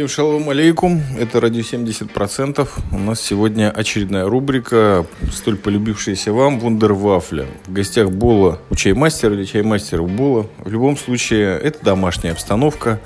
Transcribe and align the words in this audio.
Всем 0.00 0.08
шалом 0.08 0.48
алейкум, 0.48 1.02
это 1.18 1.42
радио 1.42 1.60
70%. 1.60 2.66
У 2.90 2.98
нас 2.98 3.20
сегодня 3.20 3.70
очередная 3.70 4.24
рубрика, 4.24 5.04
столь 5.30 5.58
полюбившаяся 5.58 6.32
вам, 6.32 6.58
Вундервафля. 6.58 7.46
В 7.66 7.72
гостях 7.74 8.10
Бола 8.10 8.58
у 8.70 8.76
чаймастера 8.76 9.34
или 9.34 9.44
чаймастера 9.44 10.00
у 10.00 10.06
Бола. 10.06 10.46
В 10.56 10.70
любом 10.70 10.96
случае, 10.96 11.58
это 11.58 11.84
домашняя 11.84 12.32
обстановка. 12.32 12.98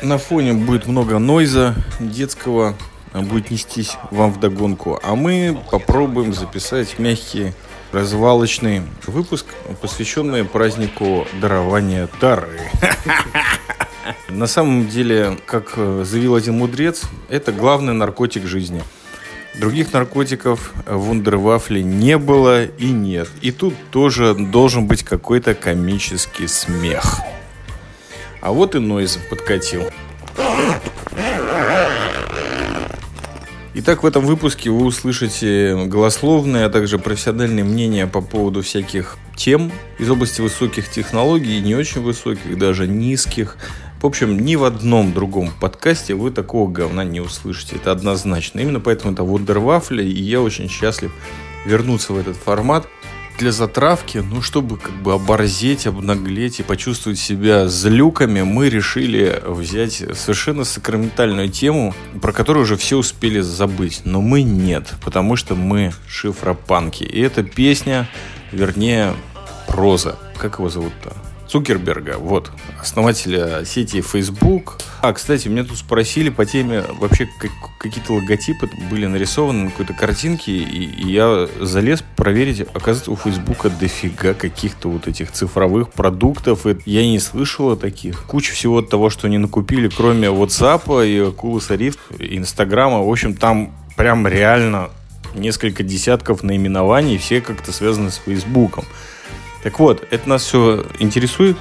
На 0.00 0.16
фоне 0.18 0.52
будет 0.52 0.86
много 0.86 1.18
нойза 1.18 1.74
детского, 1.98 2.76
будет 3.12 3.50
нестись 3.50 3.96
вам 4.12 4.32
в 4.32 4.38
догонку. 4.38 5.00
А 5.02 5.16
мы 5.16 5.58
попробуем 5.72 6.32
записать 6.32 7.00
мягкий 7.00 7.52
развалочный 7.90 8.82
выпуск, 9.08 9.46
посвященный 9.82 10.44
празднику 10.44 11.26
дарования 11.40 12.08
Тары. 12.20 12.60
На 14.28 14.46
самом 14.46 14.88
деле, 14.88 15.38
как 15.46 15.74
э, 15.76 16.04
заявил 16.04 16.34
один 16.34 16.58
мудрец, 16.58 17.02
это 17.28 17.52
главный 17.52 17.94
наркотик 17.94 18.46
жизни. 18.46 18.82
Других 19.58 19.92
наркотиков 19.92 20.72
в 20.86 20.98
вундервафле 20.98 21.82
не 21.82 22.18
было 22.18 22.66
и 22.66 22.90
нет. 22.90 23.28
И 23.40 23.52
тут 23.52 23.74
тоже 23.90 24.34
должен 24.34 24.86
быть 24.86 25.02
какой-то 25.02 25.54
комический 25.54 26.46
смех. 26.46 27.20
А 28.42 28.52
вот 28.52 28.74
и 28.74 28.78
Нойз 28.78 29.18
подкатил. 29.30 29.84
Итак, 33.78 34.02
в 34.02 34.06
этом 34.06 34.24
выпуске 34.24 34.70
вы 34.70 34.86
услышите 34.86 35.84
голословные, 35.86 36.64
а 36.64 36.70
также 36.70 36.98
профессиональные 36.98 37.62
мнения 37.64 38.06
по 38.06 38.22
поводу 38.22 38.62
всяких 38.62 39.18
тем 39.36 39.70
из 39.98 40.10
области 40.10 40.40
высоких 40.40 40.88
технологий, 40.88 41.60
не 41.60 41.74
очень 41.74 42.00
высоких, 42.00 42.56
даже 42.56 42.86
низких, 42.86 43.58
в 44.00 44.06
общем, 44.06 44.38
ни 44.38 44.56
в 44.56 44.64
одном 44.64 45.12
другом 45.12 45.50
подкасте 45.60 46.14
вы 46.14 46.30
такого 46.30 46.70
говна 46.70 47.04
не 47.04 47.20
услышите. 47.20 47.76
Это 47.76 47.92
однозначно. 47.92 48.60
Именно 48.60 48.80
поэтому 48.80 49.12
это 49.12 49.22
Вундервафля, 49.22 50.04
и 50.04 50.22
я 50.22 50.40
очень 50.40 50.68
счастлив 50.68 51.12
вернуться 51.64 52.12
в 52.12 52.18
этот 52.18 52.36
формат 52.36 52.86
для 53.38 53.52
затравки, 53.52 54.18
ну, 54.18 54.40
чтобы 54.40 54.78
как 54.78 54.94
бы 54.94 55.12
оборзеть, 55.12 55.86
обнаглеть 55.86 56.60
и 56.60 56.62
почувствовать 56.62 57.18
себя 57.18 57.68
злюками, 57.68 58.42
мы 58.42 58.68
решили 58.70 59.42
взять 59.44 60.02
совершенно 60.14 60.64
сакраментальную 60.64 61.48
тему, 61.48 61.94
про 62.22 62.32
которую 62.32 62.64
уже 62.64 62.76
все 62.76 62.96
успели 62.96 63.40
забыть. 63.40 64.02
Но 64.04 64.20
мы 64.20 64.42
нет, 64.42 64.94
потому 65.04 65.36
что 65.36 65.54
мы 65.54 65.92
шифропанки. 66.08 67.04
И 67.04 67.20
эта 67.20 67.42
песня, 67.42 68.08
вернее, 68.52 69.14
проза. 69.66 70.18
Как 70.38 70.58
его 70.58 70.68
зовут-то? 70.68 71.12
Цукерберга, 71.56 72.18
вот, 72.18 72.50
основателя 72.78 73.64
сети 73.64 74.02
Facebook. 74.02 74.76
А, 75.00 75.14
кстати, 75.14 75.48
меня 75.48 75.64
тут 75.64 75.78
спросили 75.78 76.28
по 76.28 76.44
теме, 76.44 76.84
вообще 76.98 77.26
как, 77.40 77.50
какие-то 77.78 78.12
логотипы 78.12 78.68
были 78.90 79.06
нарисованы 79.06 79.64
на 79.64 79.70
какой-то 79.70 79.94
картинке, 79.94 80.52
и, 80.52 80.84
и 80.84 81.10
я 81.10 81.48
залез 81.58 82.04
проверить, 82.14 82.60
оказывается, 82.60 83.10
у 83.10 83.16
Фейсбука 83.16 83.70
дофига 83.70 84.34
каких-то 84.34 84.90
вот 84.90 85.08
этих 85.08 85.32
цифровых 85.32 85.92
продуктов, 85.92 86.66
и 86.66 86.76
я 86.84 87.06
не 87.06 87.20
слышал 87.20 87.70
о 87.70 87.76
таких. 87.76 88.24
Куча 88.24 88.52
всего 88.52 88.82
того, 88.82 89.08
что 89.08 89.26
они 89.26 89.38
накупили, 89.38 89.88
кроме 89.88 90.28
WhatsApp 90.28 91.06
и 91.08 91.20
Oculus 91.20 91.70
Rift, 91.70 91.98
Инстаграма, 92.18 93.02
в 93.02 93.10
общем, 93.10 93.34
там 93.34 93.74
прям 93.96 94.26
реально 94.26 94.90
несколько 95.34 95.82
десятков 95.82 96.42
наименований, 96.42 97.16
все 97.16 97.40
как-то 97.40 97.72
связаны 97.72 98.10
с 98.10 98.16
Фейсбуком. 98.16 98.84
Так 99.66 99.80
вот, 99.80 100.06
это 100.12 100.28
нас 100.28 100.44
все 100.44 100.86
интересует? 101.00 101.56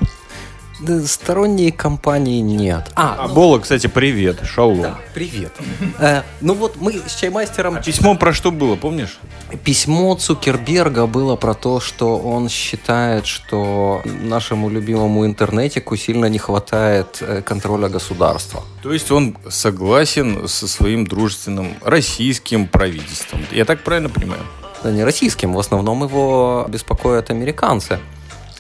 Да, 0.80 1.02
сторонние 1.08 1.72
компании 1.72 2.40
нет. 2.40 2.92
А, 2.94 3.16
а 3.18 3.28
ну... 3.28 3.34
Бола, 3.34 3.58
кстати, 3.58 3.88
привет, 3.88 4.46
шалом. 4.46 4.84
Да, 4.84 5.00
привет. 5.16 5.52
Э, 5.98 6.22
ну 6.40 6.54
вот 6.54 6.76
мы 6.76 7.02
с 7.04 7.16
чаймастером... 7.16 7.78
А 7.78 7.82
письмо 7.82 8.14
про 8.14 8.32
что 8.32 8.52
было, 8.52 8.76
помнишь? 8.76 9.18
Письмо 9.64 10.14
Цукерберга 10.14 11.08
было 11.08 11.36
про 11.36 11.56
то, 11.56 11.80
что 11.80 12.20
он 12.20 12.48
считает, 12.48 13.26
что 13.26 14.04
нашему 14.06 14.70
любимому 14.70 15.26
интернетику 15.26 15.98
сильно 15.98 16.28
не 16.28 16.38
хватает 16.38 17.18
э, 17.22 17.42
контроля 17.42 17.90
государства. 17.90 18.62
То 18.84 18.94
есть 18.94 19.10
он 19.10 19.36
согласен 19.50 20.48
со 20.48 20.68
своим 20.68 21.08
дружественным 21.08 21.74
российским 21.82 22.68
правительством. 22.68 23.44
Я 23.52 23.66
так 23.66 23.82
правильно 23.82 24.10
понимаю? 24.10 24.44
Не 24.92 25.04
российским, 25.04 25.54
в 25.54 25.60
основном 25.60 26.04
его 26.04 26.66
беспокоят 26.68 27.30
американцы. 27.32 28.00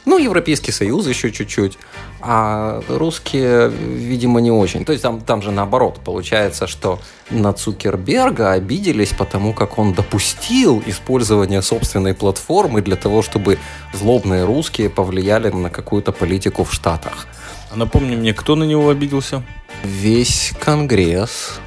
Ну, 0.06 0.20
Европейский 0.20 0.72
Союз 0.72 1.08
еще 1.08 1.32
чуть-чуть, 1.32 1.80
а 2.22 2.82
русские, 2.88 3.70
видимо, 3.70 4.40
не 4.40 4.52
очень. 4.52 4.86
То 4.86 4.92
есть 4.92 5.02
там, 5.02 5.20
там 5.20 5.42
же 5.42 5.52
наоборот, 5.52 6.00
получается, 6.06 6.68
что 6.68 7.00
на 7.32 7.54
Цукерберга 7.54 8.52
обиделись, 8.52 9.14
потому 9.18 9.54
как 9.54 9.80
он 9.80 9.94
допустил 9.94 10.84
использование 10.86 11.64
собственной 11.64 12.14
платформы 12.14 12.82
для 12.82 12.96
того, 12.96 13.24
чтобы 13.24 13.58
злобные 13.94 14.46
русские 14.46 14.92
повлияли 14.92 15.50
на 15.50 15.72
какую-то 15.72 16.12
политику 16.12 16.64
в 16.64 16.74
Штатах. 16.74 17.26
А 17.72 17.76
напомни 17.76 18.16
мне, 18.16 18.34
кто 18.34 18.56
на 18.56 18.64
него 18.64 18.90
обиделся? 18.90 19.42
Весь 19.84 20.54
Конгресс, 20.60 21.60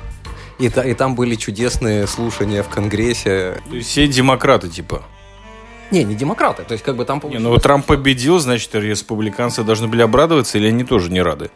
и, 0.59 0.67
и 0.67 0.95
там 0.95 1.15
были 1.15 1.35
чудесные 1.35 2.07
слушания 2.07 2.63
в 2.63 2.69
Конгрессе. 2.69 3.61
То 3.69 3.77
есть 3.77 3.89
все 3.89 4.09
демократы, 4.09 4.69
типа? 4.69 5.03
Не, 5.91 6.05
не 6.05 6.15
демократы. 6.15 6.65
То 6.65 6.73
есть, 6.73 6.85
как 6.85 6.97
бы 6.97 7.05
там 7.05 7.21
получилось... 7.21 7.45
Не, 7.45 7.51
ну 7.51 7.59
Трамп 7.59 7.87
победил, 7.87 8.39
значит, 8.39 8.75
республиканцы 8.75 9.63
должны 9.63 9.89
были 9.89 10.03
обрадоваться, 10.03 10.59
или 10.59 10.69
они 10.69 10.85
тоже 10.85 11.11
не 11.11 11.23
рады? 11.23 11.51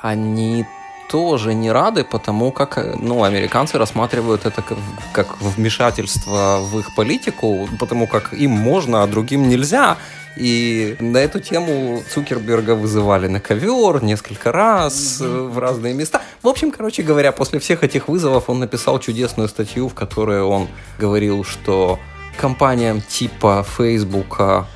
Они 0.00 0.64
тоже 1.10 1.54
не 1.54 1.70
рады, 1.70 2.04
потому 2.04 2.52
как 2.52 2.78
ну, 3.00 3.24
американцы 3.24 3.78
рассматривают 3.78 4.46
это 4.46 4.62
как, 4.62 4.78
как 5.12 5.40
вмешательство 5.40 6.60
в 6.60 6.78
их 6.78 6.94
политику, 6.94 7.68
потому 7.78 8.06
как 8.06 8.32
им 8.32 8.50
можно, 8.50 9.02
а 9.02 9.06
другим 9.06 9.48
нельзя. 9.48 9.96
И 10.36 10.96
на 10.98 11.18
эту 11.18 11.40
тему 11.40 12.02
Цукерберга 12.12 12.74
вызывали 12.74 13.28
на 13.28 13.40
ковер 13.40 14.02
несколько 14.02 14.50
раз 14.50 15.20
mm-hmm. 15.20 15.48
в 15.50 15.58
разные 15.58 15.94
места. 15.94 16.22
В 16.42 16.48
общем, 16.48 16.72
короче 16.72 17.02
говоря, 17.02 17.30
после 17.30 17.60
всех 17.60 17.84
этих 17.84 18.08
вызовов 18.08 18.50
он 18.50 18.58
написал 18.58 18.98
чудесную 18.98 19.48
статью, 19.48 19.88
в 19.88 19.94
которой 19.94 20.42
он 20.42 20.68
говорил, 20.98 21.44
что 21.44 21.98
компаниям 22.36 23.00
типа 23.00 23.64
Фейсбука 23.76 24.66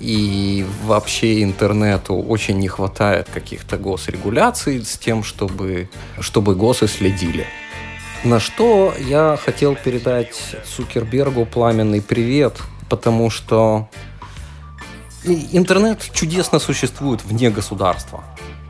и 0.00 0.66
вообще 0.84 1.42
интернету 1.42 2.14
очень 2.14 2.58
не 2.58 2.68
хватает 2.68 3.28
каких-то 3.32 3.76
госрегуляций 3.76 4.84
с 4.84 4.98
тем, 4.98 5.22
чтобы, 5.22 5.88
чтобы 6.20 6.54
госы 6.54 6.88
следили. 6.88 7.46
На 8.24 8.40
что 8.40 8.94
я 8.98 9.38
хотел 9.42 9.76
передать 9.76 10.34
Цукербергу 10.76 11.44
пламенный 11.44 12.00
привет, 12.00 12.58
потому 12.88 13.28
что 13.28 13.88
интернет 15.24 16.00
чудесно 16.12 16.58
существует 16.58 17.24
вне 17.24 17.50
государства. 17.50 18.24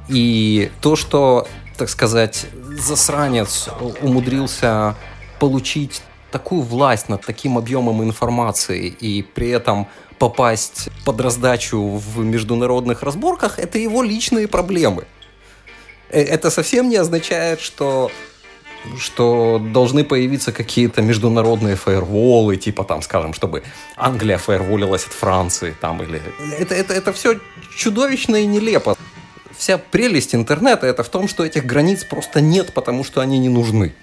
И 0.09 0.70
то, 0.81 0.97
что, 0.97 1.47
так 1.76 1.88
сказать, 1.88 2.47
засранец 2.78 3.69
умудрился 4.03 4.97
получить 5.38 6.03
такую 6.31 6.62
власть 6.62 7.09
над 7.09 7.25
таким 7.25 7.59
объемом 7.59 8.03
информации 8.03 8.88
и 8.88 9.22
при 9.22 9.50
этом 9.50 9.87
попасть 10.19 10.88
под 11.04 11.20
раздачу 11.20 11.81
в 11.81 12.19
международных 12.19 13.03
разборках, 13.03 13.59
это 13.59 13.78
его 13.78 14.03
личные 14.03 14.48
проблемы. 14.48 15.04
Э, 16.10 16.20
это 16.22 16.50
совсем 16.50 16.88
не 16.88 16.97
означает, 16.97 17.60
что 17.60 18.10
что 18.99 19.59
должны 19.59 20.05
появиться 20.05 20.53
какие-то 20.53 21.03
международные 21.03 21.77
фаерволы, 21.77 22.56
типа 22.56 22.84
там, 22.84 23.03
скажем, 23.03 23.34
чтобы 23.34 23.62
Англия 23.97 24.39
фаерволилась 24.39 25.05
от 25.06 25.12
Франции, 25.12 25.75
там, 25.81 26.03
или... 26.03 26.22
Это, 26.58 26.75
это, 26.75 26.94
это 26.94 27.12
все 27.12 27.38
чудовищно 27.76 28.37
и 28.37 28.47
нелепо. 28.47 28.97
Вся 29.56 29.79
прелесть 29.79 30.35
интернета 30.35 30.87
это 30.87 31.03
в 31.03 31.08
том, 31.08 31.29
что 31.29 31.44
этих 31.44 31.64
границ 31.64 32.05
просто 32.05 32.41
нет, 32.41 32.73
потому 32.73 33.05
что 33.05 33.20
они 33.20 33.38
не 33.38 33.49
нужны. 33.49 33.94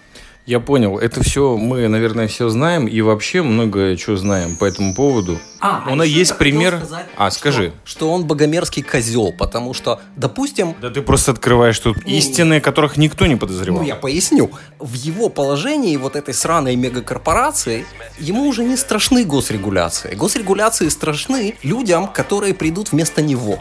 Я 0.47 0.59
понял. 0.59 0.97
Это 0.97 1.23
все 1.23 1.55
мы, 1.55 1.87
наверное, 1.87 2.27
все 2.27 2.49
знаем 2.49 2.87
и 2.87 2.99
вообще 3.01 3.43
многое 3.43 3.95
что 3.95 4.15
знаем 4.15 4.55
по 4.55 4.65
этому 4.65 4.95
поводу. 4.95 5.39
А, 5.59 5.83
У 5.87 5.95
нас 5.95 6.07
есть 6.07 6.35
пример. 6.37 6.77
Сказать, 6.77 7.05
а, 7.15 7.29
скажи. 7.29 7.73
Что, 7.83 7.99
что 7.99 8.11
он 8.11 8.25
богомерзкий 8.25 8.81
козел, 8.81 9.31
потому 9.37 9.75
что, 9.75 10.01
допустим... 10.15 10.75
Да 10.81 10.89
ты 10.89 11.03
просто 11.03 11.33
открываешь 11.33 11.77
тут 11.77 11.97
ну, 12.03 12.11
истины, 12.11 12.59
которых 12.59 12.97
никто 12.97 13.27
не 13.27 13.35
подозревал. 13.35 13.81
Ну, 13.81 13.87
я 13.87 13.95
поясню. 13.95 14.49
В 14.79 14.93
его 14.95 15.29
положении 15.29 15.95
вот 15.95 16.15
этой 16.15 16.33
сраной 16.33 16.75
мегакорпорации 16.75 17.85
ему 18.17 18.47
уже 18.47 18.63
не 18.63 18.77
страшны 18.77 19.23
госрегуляции. 19.23 20.15
Госрегуляции 20.15 20.89
страшны 20.89 21.55
людям, 21.61 22.07
которые 22.07 22.55
придут 22.55 22.91
вместо 22.91 23.21
него. 23.21 23.59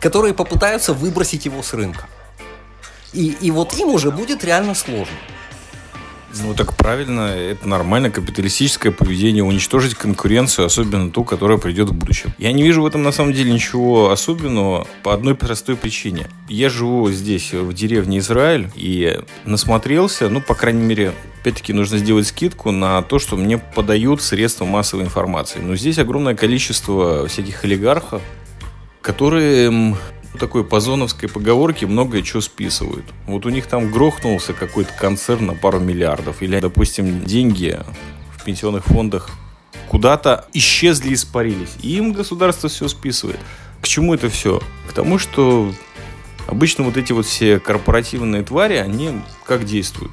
Которые 0.00 0.34
попытаются 0.34 0.92
выбросить 0.92 1.44
его 1.44 1.62
с 1.62 1.72
рынка. 1.74 2.06
И, 3.12 3.36
и 3.40 3.52
вот 3.52 3.78
им 3.78 3.88
уже 3.88 4.10
будет 4.10 4.44
реально 4.44 4.74
сложно. 4.74 5.14
Ну 6.36 6.54
так 6.54 6.74
правильно, 6.74 7.34
это 7.34 7.66
нормально 7.66 8.10
капиталистическое 8.10 8.92
поведение, 8.92 9.42
уничтожить 9.42 9.94
конкуренцию, 9.94 10.66
особенно 10.66 11.10
ту, 11.10 11.24
которая 11.24 11.56
придет 11.56 11.88
в 11.88 11.94
будущем. 11.94 12.32
Я 12.38 12.52
не 12.52 12.62
вижу 12.62 12.82
в 12.82 12.86
этом 12.86 13.02
на 13.02 13.12
самом 13.12 13.32
деле 13.32 13.50
ничего 13.50 14.10
особенного 14.10 14.86
по 15.02 15.14
одной 15.14 15.34
простой 15.34 15.76
причине. 15.76 16.28
Я 16.48 16.68
живу 16.68 17.10
здесь, 17.10 17.52
в 17.54 17.72
деревне 17.72 18.18
Израиль, 18.18 18.70
и 18.74 19.20
насмотрелся, 19.46 20.28
ну, 20.28 20.42
по 20.42 20.54
крайней 20.54 20.82
мере, 20.82 21.12
опять-таки 21.40 21.72
нужно 21.72 21.96
сделать 21.96 22.26
скидку 22.26 22.72
на 22.72 23.00
то, 23.02 23.18
что 23.18 23.36
мне 23.36 23.56
подают 23.56 24.20
средства 24.20 24.66
массовой 24.66 25.04
информации. 25.04 25.60
Но 25.60 25.76
здесь 25.76 25.98
огромное 25.98 26.34
количество 26.34 27.26
всяких 27.26 27.64
олигархов, 27.64 28.20
которые 29.00 29.96
такой 30.38 30.64
по 30.64 30.80
зоновской 30.80 31.28
поговорке 31.28 31.86
многое 31.86 32.22
что 32.22 32.40
списывают. 32.40 33.04
Вот 33.26 33.46
у 33.46 33.48
них 33.48 33.66
там 33.66 33.90
грохнулся 33.90 34.52
какой-то 34.52 34.92
концерн 34.98 35.46
на 35.46 35.54
пару 35.54 35.80
миллиардов. 35.80 36.42
Или, 36.42 36.60
допустим, 36.60 37.24
деньги 37.24 37.78
в 38.36 38.44
пенсионных 38.44 38.84
фондах 38.84 39.30
куда-то 39.88 40.46
исчезли, 40.52 41.14
испарились. 41.14 41.76
И 41.82 41.96
им 41.96 42.12
государство 42.12 42.68
все 42.68 42.88
списывает. 42.88 43.40
К 43.80 43.88
чему 43.88 44.14
это 44.14 44.28
все? 44.28 44.60
К 44.88 44.92
тому, 44.92 45.18
что 45.18 45.72
обычно 46.46 46.84
вот 46.84 46.96
эти 46.96 47.12
вот 47.12 47.26
все 47.26 47.58
корпоративные 47.58 48.42
твари, 48.42 48.74
они 48.74 49.22
как 49.44 49.64
действуют? 49.64 50.12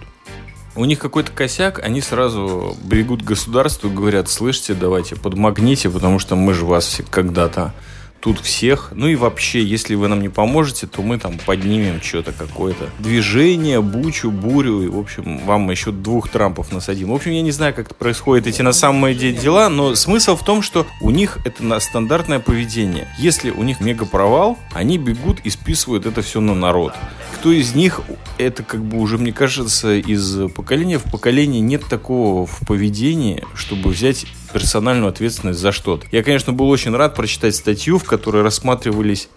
У 0.75 0.83
них 0.83 0.99
какой-то 0.99 1.31
косяк, 1.31 1.79
они 1.79 2.01
сразу 2.01 2.75
бегут 2.83 3.23
к 3.23 3.25
государству 3.25 3.89
и 3.89 3.93
говорят, 3.93 4.29
слышите, 4.29 4.73
давайте 4.73 5.15
подмагните, 5.15 5.89
потому 5.89 6.19
что 6.19 6.35
мы 6.35 6.53
же 6.53 6.65
вас 6.65 7.01
когда-то 7.09 7.73
тут 8.19 8.39
всех. 8.39 8.91
Ну 8.95 9.07
и 9.07 9.15
вообще, 9.15 9.63
если 9.63 9.95
вы 9.95 10.07
нам 10.07 10.21
не 10.21 10.29
поможете, 10.29 10.87
то 10.87 11.01
мы 11.01 11.19
там 11.19 11.37
поднимем 11.45 12.01
что-то 12.01 12.31
какое-то 12.31 12.89
движение, 12.99 13.81
бучу, 13.81 14.31
бурю. 14.31 14.81
И, 14.81 14.87
в 14.87 14.97
общем, 14.97 15.39
вам 15.45 15.69
еще 15.69 15.91
двух 15.91 16.29
Трампов 16.29 16.71
насадим. 16.71 17.09
В 17.09 17.13
общем, 17.13 17.31
я 17.31 17.41
не 17.41 17.51
знаю, 17.51 17.73
как 17.73 17.85
это 17.85 17.95
происходит 17.95 18.47
эти 18.47 18.61
на 18.61 18.73
самом 18.73 19.15
деле 19.15 19.37
дела, 19.37 19.69
но 19.69 19.95
смысл 19.95 20.35
в 20.35 20.43
том, 20.43 20.61
что 20.61 20.87
у 21.01 21.11
них 21.11 21.37
это 21.45 21.63
на 21.63 21.79
стандартное 21.79 22.39
поведение. 22.39 23.07
Если 23.19 23.51
у 23.51 23.63
них 23.63 23.79
мега 23.79 24.05
провал, 24.05 24.57
они 24.73 24.97
бегут 24.97 25.39
и 25.41 25.49
списывают 25.49 26.05
это 26.05 26.21
все 26.21 26.41
на 26.41 26.55
народ. 26.55 26.93
Кто 27.35 27.51
из 27.51 27.75
них, 27.75 28.01
это 28.39 28.63
как 28.63 28.83
бы 28.83 28.97
уже, 28.97 29.17
мне 29.19 29.31
кажется, 29.31 29.95
из 29.95 30.49
поколения 30.51 30.97
в 30.97 31.03
поколение 31.03 31.61
нет 31.61 31.85
такого 31.85 32.47
в 32.47 32.65
поведении, 32.65 33.43
чтобы 33.53 33.89
взять 33.89 34.25
персональную 34.55 35.09
ответственность 35.09 35.59
за 35.59 35.73
что-то. 35.73 36.07
Я, 36.13 36.23
конечно, 36.23 36.53
был 36.53 36.69
очень 36.69 36.95
рад 36.95 37.13
прочитать 37.13 37.55
статью, 37.55 37.99
в 37.99 38.05
которой 38.05 38.41
рассматривались 38.41 39.27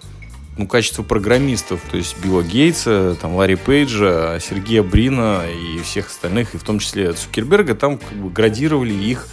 ну, 0.56 0.68
качество 0.68 1.02
программистов, 1.02 1.80
то 1.90 1.96
есть 1.96 2.16
Билла 2.22 2.44
Гейтса, 2.44 3.16
там, 3.20 3.34
Ларри 3.34 3.56
Пейджа, 3.56 4.38
Сергея 4.38 4.84
Брина 4.84 5.42
и 5.50 5.82
всех 5.82 6.06
остальных, 6.06 6.54
и 6.54 6.58
в 6.58 6.62
том 6.62 6.78
числе 6.78 7.14
Цукерберга, 7.14 7.74
там 7.74 7.98
как 7.98 8.16
бы 8.16 8.30
градировали 8.30 8.92
их 8.92 9.26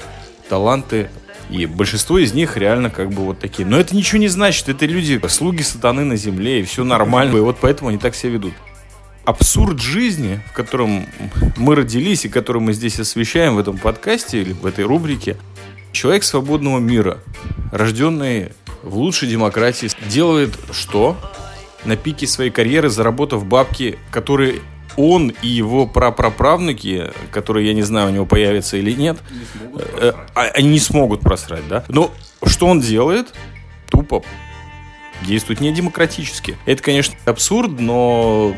таланты 0.50 1.12
и 1.52 1.68
большинство 1.68 2.18
из 2.18 2.34
них 2.34 2.58
реально 2.58 2.90
как 2.90 3.12
бы 3.12 3.22
вот 3.22 3.38
такие. 3.38 3.68
Но 3.68 3.78
это 3.78 3.96
ничего 3.96 4.18
не 4.18 4.28
значит. 4.28 4.68
Это 4.68 4.88
люди, 4.88 5.22
слуги 5.28 5.62
сатаны 5.62 6.04
на 6.04 6.16
земле, 6.16 6.62
и 6.62 6.64
все 6.64 6.84
нормально. 6.84 7.38
И 7.38 7.42
вот 7.42 7.58
поэтому 7.62 7.90
они 7.90 8.00
так 8.00 8.16
себя 8.16 8.32
ведут. 8.32 8.54
Абсурд 9.24 9.80
жизни, 9.80 10.40
в 10.50 10.54
котором 10.54 11.06
мы 11.58 11.76
родились 11.76 12.26
и 12.26 12.30
который 12.30 12.60
мы 12.60 12.74
здесь 12.74 13.00
освещаем 13.00 13.58
в 13.58 13.60
этом 13.60 13.78
подкасте 13.78 14.42
или 14.42 14.54
в 14.54 14.66
этой 14.66 14.84
рубрике, 14.84 15.38
Человек 15.96 16.26
свободного 16.26 16.80
мира, 16.80 17.20
рожденный 17.72 18.52
в 18.84 18.98
лучшей 18.98 19.30
демократии, 19.30 19.90
делает 20.10 20.54
что? 20.74 21.16
На 21.86 21.96
пике 21.96 22.28
своей 22.28 22.52
карьеры, 22.52 22.90
заработав 22.90 23.46
бабки, 23.46 23.98
которые 24.12 24.60
он 24.98 25.30
и 25.30 25.48
его 25.48 25.88
прапраправнуки, 25.88 27.14
которые, 27.32 27.68
я 27.68 27.74
не 27.74 27.84
знаю, 27.84 28.10
у 28.10 28.12
него 28.12 28.26
появятся 28.26 28.76
или 28.76 28.92
нет, 28.92 29.16
не 29.32 29.80
э, 30.02 30.12
а, 30.36 30.42
они 30.54 30.68
не 30.68 30.80
смогут 30.80 31.22
просрать, 31.22 31.66
да? 31.70 31.86
Но 31.88 32.12
что 32.46 32.68
он 32.68 32.82
делает? 32.82 33.34
Тупо 33.90 34.22
действует 35.22 35.62
не 35.62 35.72
демократически. 35.72 36.58
Это, 36.66 36.84
конечно, 36.84 37.16
абсурд, 37.24 37.80
но 37.80 38.54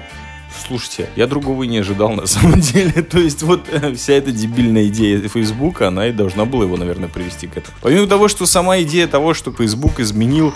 Слушайте, 0.66 1.10
я 1.16 1.28
другого 1.28 1.64
и 1.64 1.68
не 1.68 1.80
ожидал 1.80 2.10
на 2.10 2.26
самом 2.26 2.60
деле. 2.62 3.04
То 3.04 3.20
есть 3.20 3.44
вот 3.44 3.66
э, 3.72 3.94
вся 3.96 4.14
эта 4.14 4.32
дебильная 4.32 4.88
идея 4.88 5.20
Фейсбука, 5.28 5.88
она 5.88 6.08
и 6.08 6.12
должна 6.12 6.46
была 6.46 6.64
его, 6.66 6.78
наверное, 6.78 7.10
привести 7.10 7.48
к 7.48 7.58
этому. 7.58 7.76
Помимо 7.82 8.08
того, 8.08 8.28
что 8.28 8.46
сама 8.46 8.82
идея 8.82 9.08
того, 9.08 9.34
что 9.34 9.52
Facebook 9.52 10.00
изменил 10.00 10.54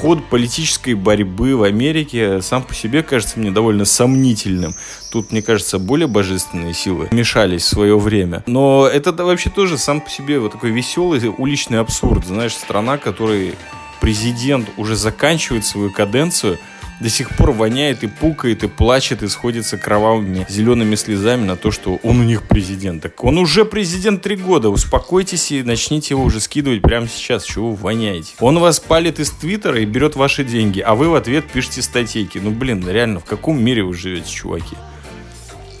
ход 0.00 0.24
политической 0.30 0.94
борьбы 0.94 1.56
в 1.56 1.62
Америке 1.62 2.40
сам 2.42 2.62
по 2.62 2.74
себе 2.74 3.02
кажется 3.02 3.38
мне 3.38 3.50
довольно 3.50 3.84
сомнительным. 3.84 4.74
Тут, 5.12 5.32
мне 5.32 5.42
кажется, 5.42 5.78
более 5.78 6.06
божественные 6.06 6.74
силы 6.74 7.08
мешались 7.10 7.62
в 7.62 7.68
свое 7.68 7.98
время. 7.98 8.42
Но 8.46 8.86
это 8.86 9.12
вообще 9.12 9.50
тоже 9.50 9.76
сам 9.78 10.00
по 10.00 10.08
себе 10.08 10.38
вот 10.38 10.52
такой 10.52 10.70
веселый 10.70 11.20
уличный 11.36 11.80
абсурд. 11.80 12.24
Знаешь, 12.24 12.54
страна, 12.54 12.98
которой 12.98 13.54
президент 14.00 14.68
уже 14.76 14.96
заканчивает 14.96 15.66
свою 15.66 15.90
каденцию, 15.90 16.58
до 17.00 17.08
сих 17.08 17.30
пор 17.30 17.52
воняет 17.52 18.04
и 18.04 18.06
пукает, 18.06 18.62
и 18.62 18.68
плачет, 18.68 19.22
и 19.22 19.28
сходится 19.28 19.78
кровавыми 19.78 20.46
зелеными 20.48 20.94
слезами 20.94 21.44
на 21.44 21.56
то, 21.56 21.70
что 21.70 21.98
он 22.02 22.20
у 22.20 22.24
них 22.24 22.42
президент. 22.42 23.02
Так 23.02 23.24
он 23.24 23.38
уже 23.38 23.64
президент 23.64 24.22
три 24.22 24.36
года. 24.36 24.68
Успокойтесь 24.68 25.50
и 25.50 25.62
начните 25.62 26.14
его 26.14 26.22
уже 26.22 26.40
скидывать 26.40 26.82
прямо 26.82 27.08
сейчас. 27.08 27.44
Чего 27.44 27.70
вы 27.70 27.76
воняете? 27.76 28.32
Он 28.40 28.58
вас 28.58 28.80
палит 28.80 29.18
из 29.18 29.30
Твиттера 29.30 29.80
и 29.80 29.86
берет 29.86 30.14
ваши 30.14 30.44
деньги, 30.44 30.80
а 30.80 30.94
вы 30.94 31.08
в 31.08 31.14
ответ 31.14 31.46
пишете 31.46 31.82
статейки. 31.82 32.38
Ну, 32.38 32.50
блин, 32.50 32.86
реально, 32.88 33.20
в 33.20 33.24
каком 33.24 33.62
мире 33.62 33.82
вы 33.82 33.94
живете, 33.94 34.30
чуваки? 34.30 34.76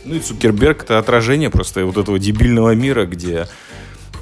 Ну 0.04 0.14
и 0.14 0.20
Цукерберг 0.20 0.84
это 0.84 0.98
отражение 0.98 1.50
просто 1.50 1.84
вот 1.84 1.98
этого 1.98 2.18
дебильного 2.18 2.74
мира, 2.74 3.04
где 3.04 3.46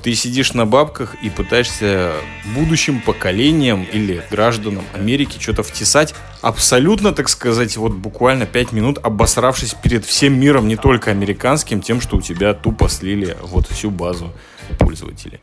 ты 0.02 0.14
сидишь 0.14 0.54
на 0.54 0.66
бабках 0.66 1.16
и 1.22 1.30
пытаешься 1.30 2.12
будущим 2.54 3.00
поколениям 3.00 3.84
или 3.84 4.22
гражданам 4.30 4.84
Америки 4.94 5.38
что-то 5.40 5.62
втесать, 5.62 6.14
абсолютно, 6.42 7.12
так 7.12 7.28
сказать, 7.28 7.76
вот 7.76 7.92
буквально 7.92 8.46
5 8.46 8.72
минут 8.72 8.98
обосравшись 9.02 9.74
перед 9.74 10.04
всем 10.04 10.38
миром, 10.38 10.68
не 10.68 10.76
только 10.76 11.10
американским, 11.10 11.80
тем, 11.80 12.00
что 12.00 12.16
у 12.16 12.20
тебя 12.20 12.54
тупо 12.54 12.88
слили 12.88 13.36
вот 13.42 13.66
всю 13.68 13.90
базу 13.90 14.32
пользователей. 14.78 15.40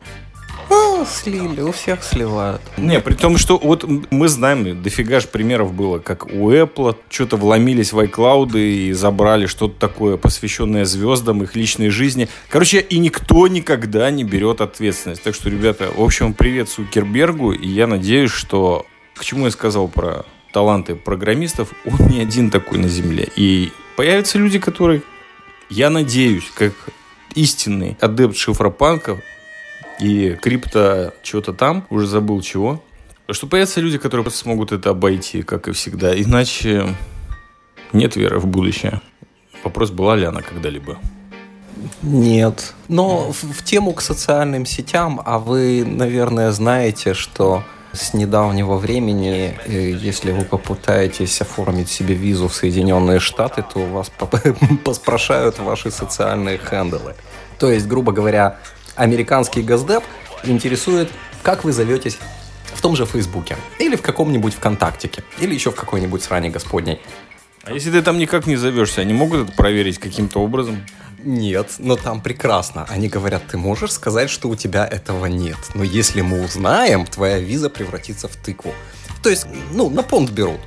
Слили, 1.04 1.60
у 1.60 1.72
всех 1.72 2.02
сливают. 2.02 2.62
Не, 2.76 3.00
при 3.00 3.14
том, 3.14 3.36
что 3.36 3.58
вот 3.58 3.84
мы 4.10 4.28
знаем, 4.28 4.82
дофига 4.82 5.20
же 5.20 5.28
примеров 5.28 5.72
было, 5.72 5.98
как 5.98 6.26
у 6.26 6.50
Apple 6.50 6.96
что-то 7.10 7.36
вломились 7.36 7.92
в 7.92 7.98
iCloud 7.98 8.58
и 8.58 8.92
забрали 8.92 9.46
что-то 9.46 9.78
такое, 9.78 10.16
посвященное 10.16 10.84
звездам, 10.84 11.42
их 11.42 11.54
личной 11.54 11.90
жизни. 11.90 12.28
Короче, 12.48 12.80
и 12.80 12.98
никто 12.98 13.46
никогда 13.48 14.10
не 14.10 14.24
берет 14.24 14.60
ответственность. 14.60 15.22
Так 15.22 15.34
что, 15.34 15.50
ребята, 15.50 15.90
в 15.94 16.02
общем, 16.02 16.34
привет 16.34 16.68
Сукербергу, 16.68 17.52
и 17.52 17.68
я 17.68 17.86
надеюсь, 17.86 18.30
что... 18.30 18.86
К 19.14 19.24
чему 19.24 19.46
я 19.46 19.50
сказал 19.50 19.88
про 19.88 20.26
таланты 20.52 20.94
программистов, 20.94 21.70
он 21.86 22.08
не 22.08 22.20
один 22.20 22.50
такой 22.50 22.78
на 22.78 22.88
Земле. 22.88 23.28
И 23.34 23.72
появятся 23.96 24.38
люди, 24.38 24.58
которые, 24.58 25.02
я 25.70 25.88
надеюсь, 25.88 26.50
как 26.54 26.72
истинный 27.34 27.96
адепт 28.00 28.36
шифропанков, 28.36 29.20
и 30.00 30.34
крипто 30.34 31.14
что-то 31.22 31.52
там, 31.52 31.86
уже 31.90 32.06
забыл 32.06 32.40
чего. 32.40 32.82
Что 33.30 33.46
появятся 33.46 33.80
люди, 33.80 33.98
которые 33.98 34.28
смогут 34.30 34.72
это 34.72 34.90
обойти, 34.90 35.42
как 35.42 35.68
и 35.68 35.72
всегда. 35.72 36.14
Иначе 36.14 36.94
нет 37.92 38.16
веры 38.16 38.38
в 38.38 38.46
будущее. 38.46 39.00
Вопрос, 39.64 39.90
была 39.90 40.16
ли 40.16 40.24
она 40.24 40.42
когда-либо? 40.42 40.98
Нет. 42.02 42.74
Но 42.88 43.32
в, 43.32 43.42
в 43.52 43.64
тему 43.64 43.92
к 43.94 44.00
социальным 44.00 44.64
сетям, 44.64 45.20
а 45.24 45.38
вы, 45.38 45.84
наверное, 45.84 46.52
знаете, 46.52 47.14
что 47.14 47.64
с 47.92 48.14
недавнего 48.14 48.76
времени, 48.76 49.58
э, 49.66 49.90
если 49.90 50.30
вы 50.30 50.44
попытаетесь 50.44 51.40
оформить 51.40 51.88
себе 51.88 52.14
визу 52.14 52.48
в 52.48 52.54
Соединенные 52.54 53.18
Штаты, 53.18 53.62
то 53.62 53.80
у 53.80 53.86
вас 53.86 54.10
поспрашают 54.84 55.58
ваши 55.58 55.90
социальные 55.90 56.58
хендлы. 56.58 57.14
То 57.58 57.70
есть, 57.70 57.86
грубо 57.86 58.12
говоря, 58.12 58.58
американский 58.96 59.62
газдеп 59.62 60.02
интересует, 60.44 61.10
как 61.42 61.64
вы 61.64 61.72
зоветесь 61.72 62.18
в 62.74 62.82
том 62.82 62.96
же 62.96 63.06
Фейсбуке, 63.06 63.56
или 63.78 63.96
в 63.96 64.02
каком-нибудь 64.02 64.54
ВКонтактике, 64.54 65.22
или 65.38 65.54
еще 65.54 65.70
в 65.70 65.74
какой-нибудь 65.74 66.22
сране 66.22 66.50
господней. 66.50 67.00
А 67.62 67.72
если 67.72 67.90
ты 67.90 68.02
там 68.02 68.18
никак 68.18 68.46
не 68.46 68.56
зовешься, 68.56 69.00
они 69.00 69.12
могут 69.12 69.48
это 69.48 69.52
проверить 69.52 69.98
каким-то 69.98 70.40
образом? 70.40 70.84
Нет, 71.24 71.74
но 71.78 71.96
там 71.96 72.20
прекрасно. 72.20 72.86
Они 72.88 73.08
говорят, 73.08 73.42
ты 73.48 73.58
можешь 73.58 73.92
сказать, 73.92 74.30
что 74.30 74.48
у 74.48 74.54
тебя 74.54 74.86
этого 74.86 75.26
нет. 75.26 75.56
Но 75.74 75.82
если 75.82 76.20
мы 76.20 76.44
узнаем, 76.44 77.04
твоя 77.06 77.38
виза 77.38 77.68
превратится 77.68 78.28
в 78.28 78.36
тыкву. 78.36 78.72
То 79.22 79.30
есть, 79.30 79.46
ну, 79.72 79.90
на 79.90 80.04
понт 80.04 80.30
берут. 80.30 80.60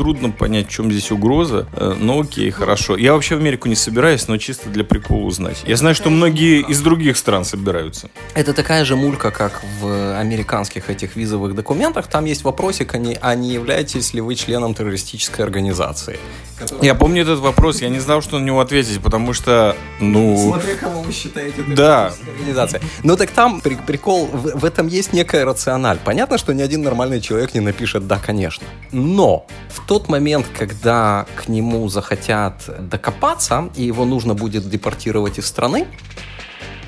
Трудно 0.00 0.30
понять, 0.30 0.68
в 0.68 0.70
чем 0.70 0.90
здесь 0.90 1.10
угроза. 1.10 1.66
Э, 1.74 1.94
но 1.94 2.20
окей, 2.20 2.50
хорошо. 2.50 2.96
Я 2.96 3.12
вообще 3.12 3.36
в 3.36 3.40
Америку 3.40 3.68
не 3.68 3.74
собираюсь, 3.74 4.28
но 4.28 4.38
чисто 4.38 4.70
для 4.70 4.82
прикола 4.82 5.26
узнать. 5.26 5.62
Я 5.66 5.76
знаю, 5.76 5.94
что 5.94 6.08
многие 6.08 6.62
из 6.62 6.80
других 6.80 7.18
стран 7.18 7.44
собираются. 7.44 8.08
Это 8.32 8.54
такая 8.54 8.86
же 8.86 8.96
мулька, 8.96 9.30
как 9.30 9.60
в 9.78 10.18
американских 10.18 10.88
этих 10.88 11.16
визовых 11.16 11.54
документах. 11.54 12.06
Там 12.06 12.24
есть 12.24 12.44
вопросик, 12.44 12.94
а 12.94 12.98
не, 12.98 13.18
а 13.20 13.34
не 13.34 13.52
являетесь 13.52 14.14
ли 14.14 14.22
вы 14.22 14.36
членом 14.36 14.74
террористической 14.74 15.44
организации. 15.44 16.18
Которая... 16.58 16.82
Я 16.82 16.94
помню 16.94 17.20
этот 17.22 17.40
вопрос, 17.40 17.82
я 17.82 17.90
не 17.90 18.00
знал, 18.00 18.22
что 18.22 18.38
на 18.38 18.44
него 18.44 18.60
ответить, 18.60 19.00
потому 19.00 19.34
что, 19.34 19.76
ну... 19.98 20.50
Смотря 20.50 20.76
кого 20.76 21.02
вы 21.02 21.12
считаете 21.12 21.62
да. 21.62 22.12
организацией. 22.36 22.82
Ну 23.02 23.16
так 23.16 23.30
там 23.30 23.60
при, 23.60 23.74
прикол, 23.74 24.26
в, 24.26 24.60
в 24.60 24.64
этом 24.64 24.86
есть 24.86 25.12
некая 25.12 25.44
рациональ. 25.44 25.98
Понятно, 26.02 26.38
что 26.38 26.54
ни 26.54 26.62
один 26.62 26.82
нормальный 26.82 27.20
человек 27.20 27.52
не 27.52 27.60
напишет 27.60 28.06
«да, 28.06 28.18
конечно». 28.18 28.66
Но 28.92 29.46
в 29.68 29.86
тот 29.90 30.08
момент, 30.08 30.46
когда 30.56 31.26
к 31.34 31.48
нему 31.48 31.88
захотят 31.88 32.62
докопаться, 32.78 33.70
и 33.74 33.82
его 33.82 34.04
нужно 34.04 34.34
будет 34.34 34.70
депортировать 34.70 35.40
из 35.40 35.46
страны, 35.46 35.88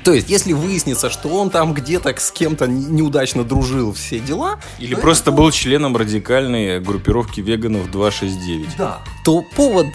то 0.03 0.13
есть, 0.13 0.29
если 0.29 0.53
выяснится, 0.53 1.09
что 1.09 1.29
он 1.29 1.49
там 1.49 1.73
где-то 1.73 2.13
с 2.17 2.31
кем-то 2.31 2.67
неудачно 2.67 3.43
дружил, 3.43 3.93
все 3.93 4.19
дела... 4.19 4.59
Или 4.79 4.95
просто 4.95 5.31
это... 5.31 5.37
был 5.37 5.51
членом 5.51 5.95
радикальной 5.95 6.79
группировки 6.81 7.39
веганов 7.39 7.89
269. 7.91 8.77
Да. 8.77 8.99
То 9.23 9.41
повод, 9.41 9.87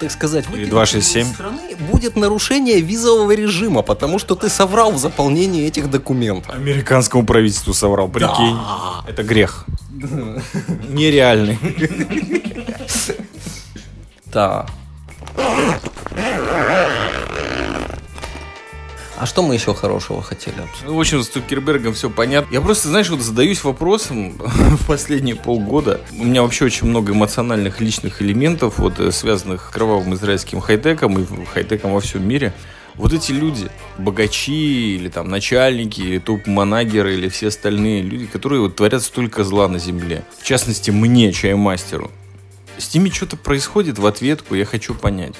так 0.00 0.10
сказать, 0.10 0.44
Или 0.52 0.66
267. 0.66 1.34
страны 1.34 1.76
будет 1.90 2.16
нарушение 2.16 2.80
визового 2.80 3.32
режима, 3.32 3.82
потому 3.82 4.18
что 4.18 4.34
ты 4.34 4.50
соврал 4.50 4.92
в 4.92 4.98
заполнении 4.98 5.66
этих 5.66 5.90
документов. 5.90 6.54
Американскому 6.54 7.24
правительству 7.24 7.72
соврал, 7.72 8.08
прикинь. 8.08 8.56
Да. 8.56 9.04
Это 9.08 9.22
грех. 9.22 9.64
Нереальный. 10.90 11.58
Да. 14.34 14.66
А 19.16 19.26
что 19.26 19.42
мы 19.42 19.54
еще 19.54 19.74
хорошего 19.74 20.22
хотели 20.22 20.56
Ну, 20.84 20.96
в 20.96 21.00
общем, 21.00 21.22
с 21.22 21.28
Цукербергом 21.28 21.94
все 21.94 22.10
понятно. 22.10 22.52
Я 22.52 22.60
просто, 22.60 22.88
знаешь, 22.88 23.08
вот 23.08 23.20
задаюсь 23.20 23.62
вопросом 23.62 24.32
в 24.38 24.86
последние 24.86 25.36
полгода. 25.36 26.00
У 26.18 26.24
меня 26.24 26.42
вообще 26.42 26.64
очень 26.64 26.88
много 26.88 27.12
эмоциональных 27.12 27.80
личных 27.80 28.20
элементов, 28.20 28.78
вот 28.78 28.98
э, 28.98 29.12
связанных 29.12 29.68
с 29.68 29.72
кровавым 29.72 30.14
израильским 30.14 30.60
хай-теком 30.60 31.16
и 31.20 31.26
хай-теком 31.46 31.92
во 31.92 32.00
всем 32.00 32.26
мире. 32.26 32.52
Вот 32.96 33.12
эти 33.12 33.30
люди, 33.30 33.70
богачи 33.98 34.96
или 34.96 35.08
там 35.08 35.28
начальники, 35.28 36.00
или 36.00 36.18
топ-манагеры, 36.18 37.14
или 37.14 37.28
все 37.28 37.48
остальные 37.48 38.02
люди, 38.02 38.26
которые 38.26 38.60
вот 38.60 38.76
творят 38.76 39.02
столько 39.02 39.44
зла 39.44 39.68
на 39.68 39.78
земле. 39.78 40.24
В 40.40 40.44
частности, 40.44 40.90
мне, 40.90 41.32
чаймастеру. 41.32 42.10
С 42.78 42.92
ними 42.94 43.08
что-то 43.08 43.36
происходит 43.36 43.98
в 43.98 44.06
ответку, 44.06 44.54
я 44.54 44.64
хочу 44.64 44.94
понять. 44.94 45.34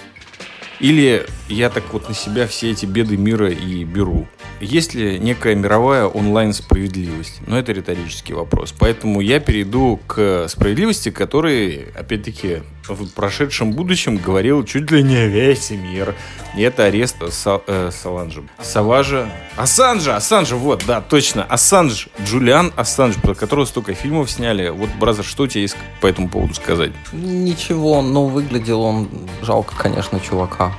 Или 0.85 1.25
я 1.49 1.71
так 1.71 1.85
вот 1.95 2.11
на 2.11 2.15
себя 2.15 2.47
все 2.47 2.71
эти 2.71 2.85
беды 2.85 3.17
мира 3.17 3.51
и 3.51 3.85
беру. 3.85 4.27
Есть 4.61 4.93
ли 4.93 5.19
некая 5.19 5.55
мировая 5.55 6.05
онлайн-справедливость? 6.05 7.41
Но 7.47 7.59
это 7.59 7.73
риторический 7.73 8.35
вопрос. 8.35 8.75
Поэтому 8.79 9.23
я 9.23 9.41
перейду 9.41 9.99
к 10.07 10.47
справедливости, 10.49 11.11
которой, 11.11 11.87
опять-таки, 11.97 12.59
в 12.87 13.09
прошедшем 13.15 13.73
будущем 13.73 14.19
говорил 14.19 14.63
чуть 14.65 14.91
ли 14.91 15.03
не 15.03 15.27
весь 15.27 15.71
мир. 15.71 16.15
И 16.57 16.61
это 16.61 16.85
арест 16.85 17.17
Са, 17.33 17.63
э, 17.67 17.91
Саланжа. 17.91 18.43
Саважа. 18.61 19.31
Ассанжа! 19.57 20.17
Ассанжа, 20.17 20.57
вот, 20.57 20.85
да, 20.87 21.01
точно. 21.01 21.45
Ассанж. 21.45 22.09
Джулиан 22.25 22.73
Ассанж, 22.77 23.17
про 23.17 23.35
которого 23.35 23.65
столько 23.65 23.95
фильмов 23.95 24.31
сняли. 24.31 24.69
Вот, 24.69 24.91
Brother, 25.01 25.25
что 25.25 25.45
у 25.45 25.47
тебя 25.47 25.63
есть 25.63 25.77
по 26.01 26.07
этому 26.07 26.29
поводу 26.29 26.55
сказать? 26.55 26.93
Ничего, 27.13 28.03
но 28.03 28.27
выглядел 28.27 28.83
он 28.83 29.09
жалко, 29.43 29.75
конечно, 29.77 30.21
чувака. 30.21 30.74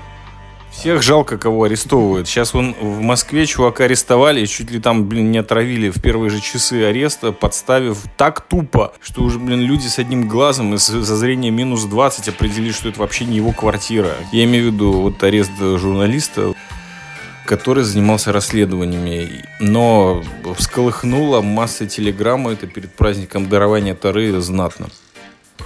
Всех 0.77 1.01
жалко, 1.01 1.37
кого 1.37 1.63
арестовывают. 1.63 2.27
Сейчас 2.27 2.53
вон 2.53 2.75
в 2.79 3.01
Москве 3.01 3.45
чувака 3.47 3.85
арестовали 3.85 4.45
чуть 4.45 4.69
ли 4.69 4.79
там, 4.79 5.05
блин, 5.05 5.31
не 5.31 5.39
отравили 5.39 5.89
в 5.89 5.99
первые 5.99 6.29
же 6.29 6.41
часы 6.41 6.83
ареста, 6.83 7.31
подставив 7.31 8.03
так 8.17 8.41
тупо, 8.41 8.93
что 9.01 9.23
уже, 9.23 9.39
блин, 9.39 9.61
люди 9.61 9.87
с 9.87 9.97
одним 9.97 10.27
глазом 10.27 10.75
и 10.75 10.77
со 10.77 11.01
зрения 11.01 11.49
минус 11.49 11.85
20 11.85 12.27
определили, 12.27 12.71
что 12.71 12.89
это 12.89 12.99
вообще 12.99 13.25
не 13.25 13.37
его 13.37 13.51
квартира. 13.51 14.11
Я 14.31 14.43
имею 14.43 14.69
в 14.69 14.73
виду 14.73 14.91
вот 14.91 15.23
арест 15.23 15.53
журналиста, 15.57 16.53
который 17.47 17.83
занимался 17.83 18.31
расследованиями, 18.31 19.43
но 19.59 20.23
всколыхнула 20.55 21.41
масса 21.41 21.87
телеграммы 21.87 22.51
это 22.51 22.67
перед 22.67 22.93
праздником 22.93 23.49
дарования 23.49 23.95
Тары 23.95 24.39
знатно. 24.39 24.89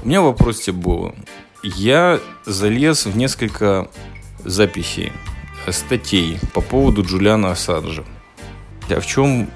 У 0.01 0.07
меня 0.07 0.21
вопрос 0.21 0.61
тебе 0.61 0.77
был. 0.77 1.15
Я 1.61 2.21
залез 2.45 3.05
в 3.05 3.17
несколько 3.17 3.89
записей, 4.43 5.11
статей 5.69 6.39
по 6.53 6.61
поводу 6.61 7.03
Джулиана 7.03 7.51
Ассанжа. 7.51 8.03
А 8.89 8.99
в 8.99 9.05
чем 9.05 9.49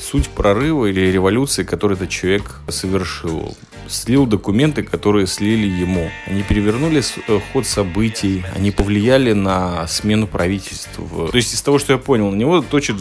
суть 0.00 0.28
прорыва 0.28 0.86
или 0.86 1.00
революции, 1.12 1.62
который 1.62 1.94
этот 1.94 2.08
человек 2.08 2.60
совершил? 2.68 3.56
Слил 3.88 4.26
документы, 4.26 4.82
которые 4.82 5.26
слили 5.26 5.66
ему. 5.66 6.10
Они 6.26 6.42
перевернули 6.42 7.02
э, 7.28 7.40
ход 7.52 7.66
событий, 7.66 8.44
они 8.54 8.70
повлияли 8.70 9.32
на 9.32 9.86
смену 9.88 10.26
правительства. 10.26 11.28
То 11.28 11.36
есть 11.36 11.54
из 11.54 11.62
того, 11.62 11.78
что 11.78 11.92
я 11.92 11.98
понял, 11.98 12.30
на 12.30 12.36
него 12.36 12.62
точит 12.62 12.96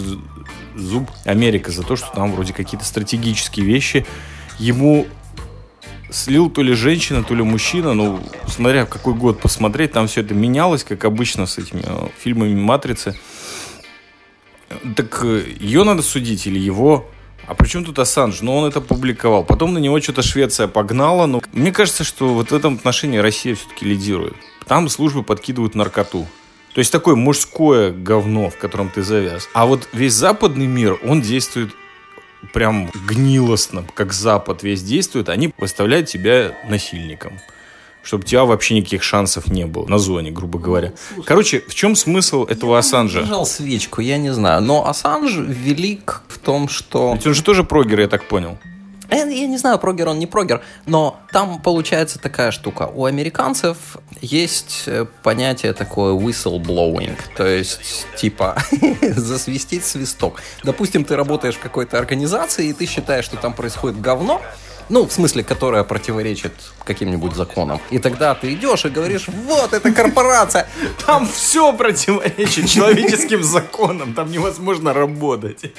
зуб 0.76 1.10
Америка 1.26 1.72
за 1.72 1.84
то, 1.84 1.96
что 1.96 2.08
там 2.14 2.32
вроде 2.34 2.54
какие-то 2.54 2.86
стратегические 2.86 3.66
вещи 3.66 4.06
ему 4.58 5.08
слил 6.12 6.50
то 6.50 6.62
ли 6.62 6.74
женщина, 6.74 7.24
то 7.24 7.36
ли 7.36 7.44
мужчина, 7.44 7.94
ну, 7.94 8.20
смотря 8.48 8.86
в 8.86 8.90
какой 8.90 9.14
год 9.14 9.40
посмотреть, 9.40 9.92
там 9.92 10.08
все 10.08 10.22
это 10.22 10.34
менялось, 10.34 10.84
как 10.84 11.06
обычно 11.06 11.46
с 11.46 11.58
этими 11.58 11.84
э, 11.86 12.08
фильмами 12.20 12.60
«Матрицы». 12.60 13.18
Так 14.96 15.24
э, 15.24 15.44
ее 15.60 15.84
надо 15.84 16.02
судить 16.02 16.48
или 16.48 16.60
его? 16.60 17.06
А 17.48 17.56
при 17.56 17.68
чем 17.68 17.84
тут 17.84 17.98
Ассанж? 17.98 18.42
Ну, 18.42 18.56
он 18.56 18.70
это 18.70 18.80
публиковал. 18.80 19.44
Потом 19.44 19.74
на 19.74 19.80
него 19.80 20.00
что-то 20.00 20.22
Швеция 20.22 20.68
погнала. 20.68 21.26
Но 21.26 21.42
мне 21.52 21.72
кажется, 21.72 22.04
что 22.04 22.34
вот 22.36 22.52
в 22.52 22.56
этом 22.56 22.76
отношении 22.76 23.18
Россия 23.18 23.56
все-таки 23.56 23.86
лидирует. 23.86 24.36
Там 24.68 24.88
службы 24.88 25.24
подкидывают 25.24 25.74
наркоту. 25.74 26.28
То 26.74 26.80
есть 26.80 26.92
такое 26.92 27.16
мужское 27.16 27.92
говно, 27.92 28.52
в 28.52 28.58
котором 28.58 28.90
ты 28.90 29.02
завяз. 29.02 29.50
А 29.54 29.66
вот 29.66 29.90
весь 29.94 30.14
западный 30.14 30.68
мир, 30.68 31.00
он 31.04 31.22
действует 31.22 31.74
прям 32.54 32.90
гнилостно, 33.08 33.86
как 33.96 34.14
Запад 34.14 34.64
весь 34.64 34.84
действует, 34.84 35.30
они 35.30 35.54
выставляют 35.58 36.08
тебя 36.08 36.58
насильником 36.68 37.40
чтобы 38.02 38.24
у 38.24 38.26
тебя 38.26 38.46
вообще 38.46 38.76
никаких 38.76 39.04
шансов 39.04 39.48
не 39.48 39.66
было 39.66 39.86
на 39.86 39.98
зоне, 39.98 40.32
грубо 40.32 40.58
говоря. 40.58 40.94
Слушай, 41.14 41.28
Короче, 41.28 41.64
в 41.68 41.76
чем 41.76 41.96
смысл 41.96 42.46
этого 42.46 42.72
я 42.72 42.80
Ассанжа? 42.80 43.22
Я 43.22 43.46
свечку, 43.46 44.02
я 44.02 44.18
не 44.18 44.34
знаю. 44.34 44.62
Но 44.62 44.88
Ассанж 44.88 45.36
велик 45.36 46.22
в 46.28 46.40
том, 46.40 46.70
что... 46.70 47.14
Ведь 47.14 47.28
он 47.28 47.34
же 47.34 47.44
тоже 47.44 47.64
прогер, 47.64 48.00
я 48.00 48.08
так 48.08 48.28
понял. 48.28 48.58
Я, 49.12 49.26
я 49.26 49.48
не 49.48 49.58
знаю, 49.58 49.80
прогер 49.80 50.08
он, 50.08 50.20
не 50.20 50.28
прогер, 50.28 50.62
но 50.86 51.20
там 51.32 51.62
получается 51.62 52.20
такая 52.20 52.52
штука. 52.52 52.90
У 52.94 53.06
американцев 53.06 53.98
есть 54.22 54.84
э, 54.86 55.06
понятие 55.24 55.74
такое 55.74 56.14
whistleblowing, 56.14 57.18
то 57.36 57.46
есть 57.46 58.06
типа 58.18 58.58
засвистеть 59.02 59.86
свисток. 59.86 60.42
Допустим, 60.64 61.06
ты 61.06 61.16
работаешь 61.16 61.56
в 61.56 61.60
какой-то 61.60 61.98
организации, 61.98 62.68
и 62.70 62.74
ты 62.74 62.86
считаешь, 62.86 63.26
что 63.26 63.38
там 63.38 63.54
происходит 63.54 64.00
говно, 64.00 64.42
ну, 64.90 65.06
в 65.06 65.12
смысле, 65.12 65.44
которая 65.44 65.84
противоречит 65.84 66.54
каким-нибудь 66.84 67.36
законам. 67.36 67.80
И 67.92 68.00
тогда 68.00 68.34
ты 68.34 68.54
идешь 68.54 68.86
и 68.86 68.90
говоришь, 68.90 69.28
вот, 69.28 69.74
это 69.74 69.92
корпорация. 69.92 70.68
Там 71.06 71.28
все 71.28 71.74
противоречит 71.74 72.68
человеческим 72.68 73.44
законам. 73.44 74.14
Там 74.14 74.32
невозможно 74.32 74.94
работать. 74.94 75.74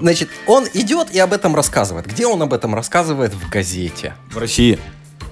Значит, 0.00 0.30
он 0.46 0.66
идет 0.72 1.10
и 1.14 1.18
об 1.18 1.32
этом 1.32 1.54
рассказывает. 1.54 2.06
Где 2.06 2.26
он 2.26 2.42
об 2.42 2.54
этом 2.54 2.74
рассказывает? 2.74 3.34
В 3.34 3.50
газете. 3.50 4.14
В 4.30 4.38
России. 4.38 4.78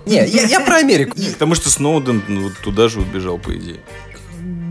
Не, 0.07 0.27
я, 0.27 0.43
я 0.43 0.61
про 0.61 0.77
Америку. 0.77 1.17
Потому 1.33 1.55
что 1.55 1.71
Сноуден 1.71 2.23
ну, 2.29 2.51
туда 2.63 2.89
же 2.89 3.01
убежал, 3.01 3.39
по 3.39 3.57
идее. 3.57 3.81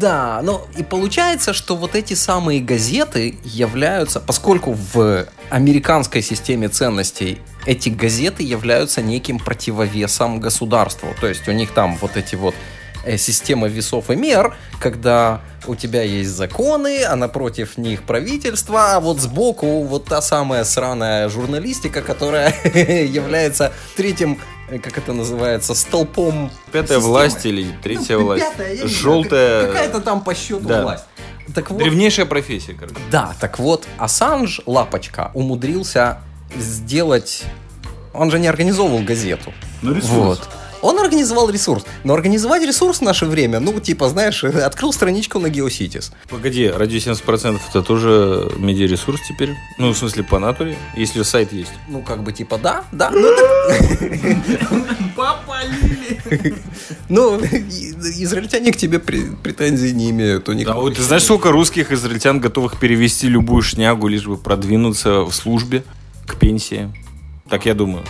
Да, 0.04 0.42
но 0.44 0.68
и 0.76 0.84
получается, 0.84 1.54
что 1.54 1.78
вот 1.78 1.96
эти 1.96 2.14
самые 2.14 2.60
газеты 2.60 3.38
являются, 3.46 4.20
поскольку 4.20 4.74
в 4.74 5.26
американской 5.50 6.22
системе 6.22 6.68
ценностей 6.68 7.40
эти 7.66 7.88
газеты 7.88 8.44
являются 8.44 9.02
неким 9.02 9.40
противовесом 9.40 10.42
государству. 10.42 11.08
То 11.22 11.28
есть 11.28 11.48
у 11.48 11.54
них 11.54 11.72
там 11.72 11.96
вот 12.02 12.18
эти 12.18 12.36
вот 12.36 12.54
э, 13.06 13.16
система 13.16 13.70
весов 13.70 14.10
и 14.10 14.18
мер, 14.18 14.58
когда 14.82 15.40
у 15.68 15.76
тебя 15.76 16.02
есть 16.02 16.32
законы, 16.32 17.06
а 17.06 17.16
напротив 17.16 17.78
них 17.78 18.04
правительство, 18.04 18.96
а 18.96 19.00
вот 19.00 19.22
сбоку 19.22 19.84
вот 19.84 20.04
та 20.04 20.22
самая 20.22 20.66
сраная 20.66 21.30
журналистика, 21.30 22.02
которая 22.02 22.54
является 23.06 23.72
третьим, 23.96 24.42
как 24.80 24.98
это 24.98 25.14
называется, 25.14 25.74
столпом 25.74 26.52
Пятая 26.72 26.98
системы. 26.98 27.06
власть 27.08 27.46
или 27.46 27.68
третья 27.82 28.18
ну, 28.18 28.26
власть? 28.26 28.46
Пятая, 28.46 28.88
Желтая... 28.88 29.68
Какая-то 29.68 30.00
там 30.02 30.22
по 30.24 30.34
счету 30.34 30.68
да. 30.68 30.84
власть. 30.84 31.06
Так 31.54 31.72
вот, 31.72 31.80
Древнейшая 31.80 32.26
профессия, 32.26 32.74
короче. 32.74 32.96
Да, 33.12 33.34
так 33.40 33.60
вот, 33.60 33.88
Ассанж, 33.98 34.62
лапочка, 34.66 35.32
умудрился 35.34 36.20
сделать... 36.56 37.44
Он 38.14 38.30
же 38.30 38.40
не 38.40 38.48
организовывал 38.48 39.00
газету. 39.00 39.52
Ну, 39.82 39.94
ресурс. 39.94 40.12
Вот. 40.12 40.50
Он 40.84 41.00
организовал 41.00 41.50
ресурс. 41.50 41.86
Но 42.04 42.14
организовать 42.14 42.62
ресурс 42.64 43.00
в 43.00 43.02
наше 43.02 43.26
время, 43.26 43.62
ну, 43.62 43.80
типа, 43.80 44.10
знаешь, 44.10 44.44
открыл 44.68 44.92
страничку 44.92 45.40
на 45.40 45.48
GeoCities. 45.48 46.12
Погоди, 46.30 46.68
радио 46.68 46.98
70% 46.98 47.60
это 47.70 47.82
тоже 47.82 48.52
медиаресурс 48.58 49.22
теперь? 49.28 49.56
Ну, 49.78 49.94
в 49.94 49.98
смысле, 49.98 50.24
по 50.24 50.40
натуре? 50.40 50.78
Если 50.96 51.24
сайт 51.24 51.54
есть. 51.54 51.72
Ну, 51.88 52.02
как 52.02 52.22
бы, 52.22 52.34
типа, 52.34 52.58
да, 52.58 52.84
да. 52.92 53.10
Ну, 53.12 53.34
Попалили! 55.16 56.54
Ну, 57.10 57.40
израильтяне 57.42 58.74
к 58.74 58.78
тебе 58.78 59.00
претензий 59.00 59.94
не 59.94 60.10
имеют. 60.10 60.50
У 60.50 60.54
них 60.54 60.68
да, 60.68 60.76
ты 60.94 61.02
знаешь, 61.02 61.24
сколько 61.24 61.52
русских 61.52 61.92
израильтян 61.92 62.40
готовых 62.40 62.80
перевести 62.80 63.28
любую 63.28 63.62
шнягу, 63.62 64.08
лишь 64.08 64.26
бы 64.26 64.36
продвинуться 64.36 65.22
в 65.22 65.32
службе 65.32 65.84
к 66.26 66.36
пенсии? 66.36 66.92
Так 67.50 67.66
я 67.66 67.74
думаю. 67.74 68.04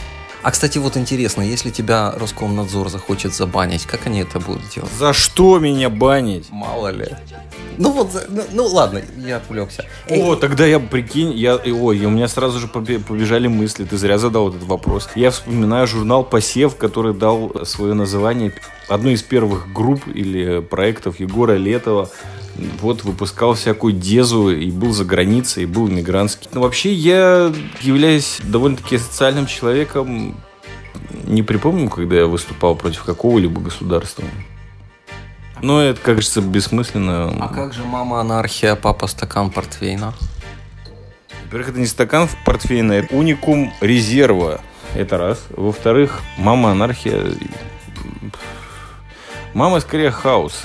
А, 0.44 0.52
кстати, 0.52 0.78
вот 0.78 0.98
интересно, 0.98 1.42
если 1.42 1.70
тебя 1.70 2.14
Роскомнадзор 2.18 2.90
захочет 2.90 3.34
забанить, 3.34 3.86
как 3.86 4.08
они 4.08 4.20
это 4.20 4.42
будут 4.42 4.68
делать? 4.76 4.92
За 4.92 5.14
что 5.14 5.58
меня 5.58 5.90
банить? 5.90 6.48
Мало 6.52 6.90
ли. 6.90 7.08
Ну 7.78 7.92
вот, 7.92 8.10
ну, 8.28 8.44
ну 8.52 8.66
ладно, 8.66 9.02
я 9.18 9.38
отвлекся. 9.38 9.86
О, 10.10 10.36
тогда 10.36 10.66
я, 10.66 10.80
прикинь, 10.80 11.32
я, 11.32 11.56
ой, 11.56 12.06
у 12.06 12.10
меня 12.10 12.28
сразу 12.28 12.60
же 12.60 12.68
побежали 12.68 13.48
мысли, 13.48 13.86
ты 13.86 13.98
зря 13.98 14.18
задал 14.18 14.50
этот 14.50 14.64
вопрос. 14.64 15.10
Я 15.16 15.32
вспоминаю 15.32 15.88
журнал 15.88 16.26
«Посев», 16.26 16.76
который 16.76 17.14
дал 17.14 17.66
свое 17.66 17.94
название 17.94 18.54
одной 18.90 19.14
из 19.14 19.24
первых 19.24 19.72
групп 19.72 20.08
или 20.08 20.60
проектов 20.60 21.22
Егора 21.22 21.54
Летова 21.54 22.10
вот 22.80 23.04
выпускал 23.04 23.54
всякую 23.54 23.94
дезу 23.94 24.50
и 24.50 24.70
был 24.72 24.94
за 24.94 25.06
границей, 25.06 25.64
и 25.64 25.66
был 25.66 25.88
мигрантский. 25.88 26.50
Но 26.54 26.62
вообще 26.62 26.94
я 26.94 27.52
являюсь 27.82 28.40
довольно-таки 28.44 28.98
социальным 28.98 29.48
человеком. 29.48 30.38
Не 31.26 31.44
припомню, 31.44 31.90
когда 31.90 32.18
я 32.18 32.26
выступал 32.28 32.76
против 32.76 33.04
какого-либо 33.04 33.62
государства. 33.62 34.26
Но 35.62 35.82
это, 35.82 36.00
кажется, 36.02 36.42
бессмысленно. 36.42 37.34
А 37.40 37.48
как 37.48 37.74
же 37.74 37.84
мама 37.86 38.20
анархия, 38.20 38.76
папа 38.76 39.08
стакан 39.08 39.50
портвейна? 39.50 40.14
Во-первых, 41.46 41.70
это 41.70 41.80
не 41.80 41.86
стакан 41.86 42.28
портвейна, 42.46 42.94
это 42.94 43.16
уникум 43.16 43.72
резерва. 43.80 44.60
Это 44.96 45.18
раз. 45.18 45.46
Во-вторых, 45.52 46.22
мама 46.38 46.72
анархия 46.72 47.24
Мама 49.54 49.80
скорее 49.80 50.12
хаос. 50.12 50.64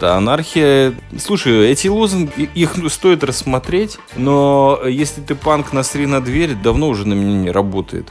Да, 0.00 0.16
анархия... 0.16 0.94
Слушай, 1.18 1.70
эти 1.70 1.88
лозунги, 1.88 2.50
их 2.54 2.74
стоит 2.90 3.24
рассмотреть, 3.24 3.98
но 4.16 4.80
если 4.86 5.20
ты 5.20 5.34
панк 5.34 5.72
на 5.72 5.82
сри 5.82 6.06
на 6.06 6.20
дверь, 6.20 6.54
давно 6.54 6.88
уже 6.88 7.06
на 7.06 7.14
меня 7.14 7.34
не 7.34 7.50
работает. 7.50 8.08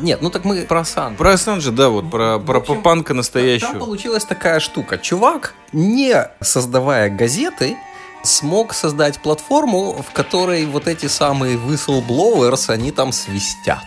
Нет, 0.00 0.22
ну 0.22 0.30
так 0.30 0.44
мы 0.44 0.62
про 0.62 0.84
Сан. 0.84 1.16
Про 1.16 1.36
Сан 1.36 1.60
же, 1.60 1.72
да, 1.72 1.88
вот, 1.88 2.10
про, 2.10 2.38
про 2.38 2.58
общем, 2.58 2.82
панка 2.82 3.14
настоящего. 3.14 3.70
Там 3.70 3.80
получилась 3.80 4.24
такая 4.24 4.60
штука. 4.60 4.98
Чувак, 4.98 5.54
не 5.72 6.28
создавая 6.40 7.10
газеты, 7.10 7.76
смог 8.22 8.74
создать 8.74 9.18
платформу, 9.20 10.04
в 10.08 10.12
которой 10.12 10.66
вот 10.66 10.86
эти 10.86 11.06
самые 11.06 11.56
whistleblowers, 11.56 12.70
они 12.70 12.92
там 12.92 13.12
свистят. 13.12 13.84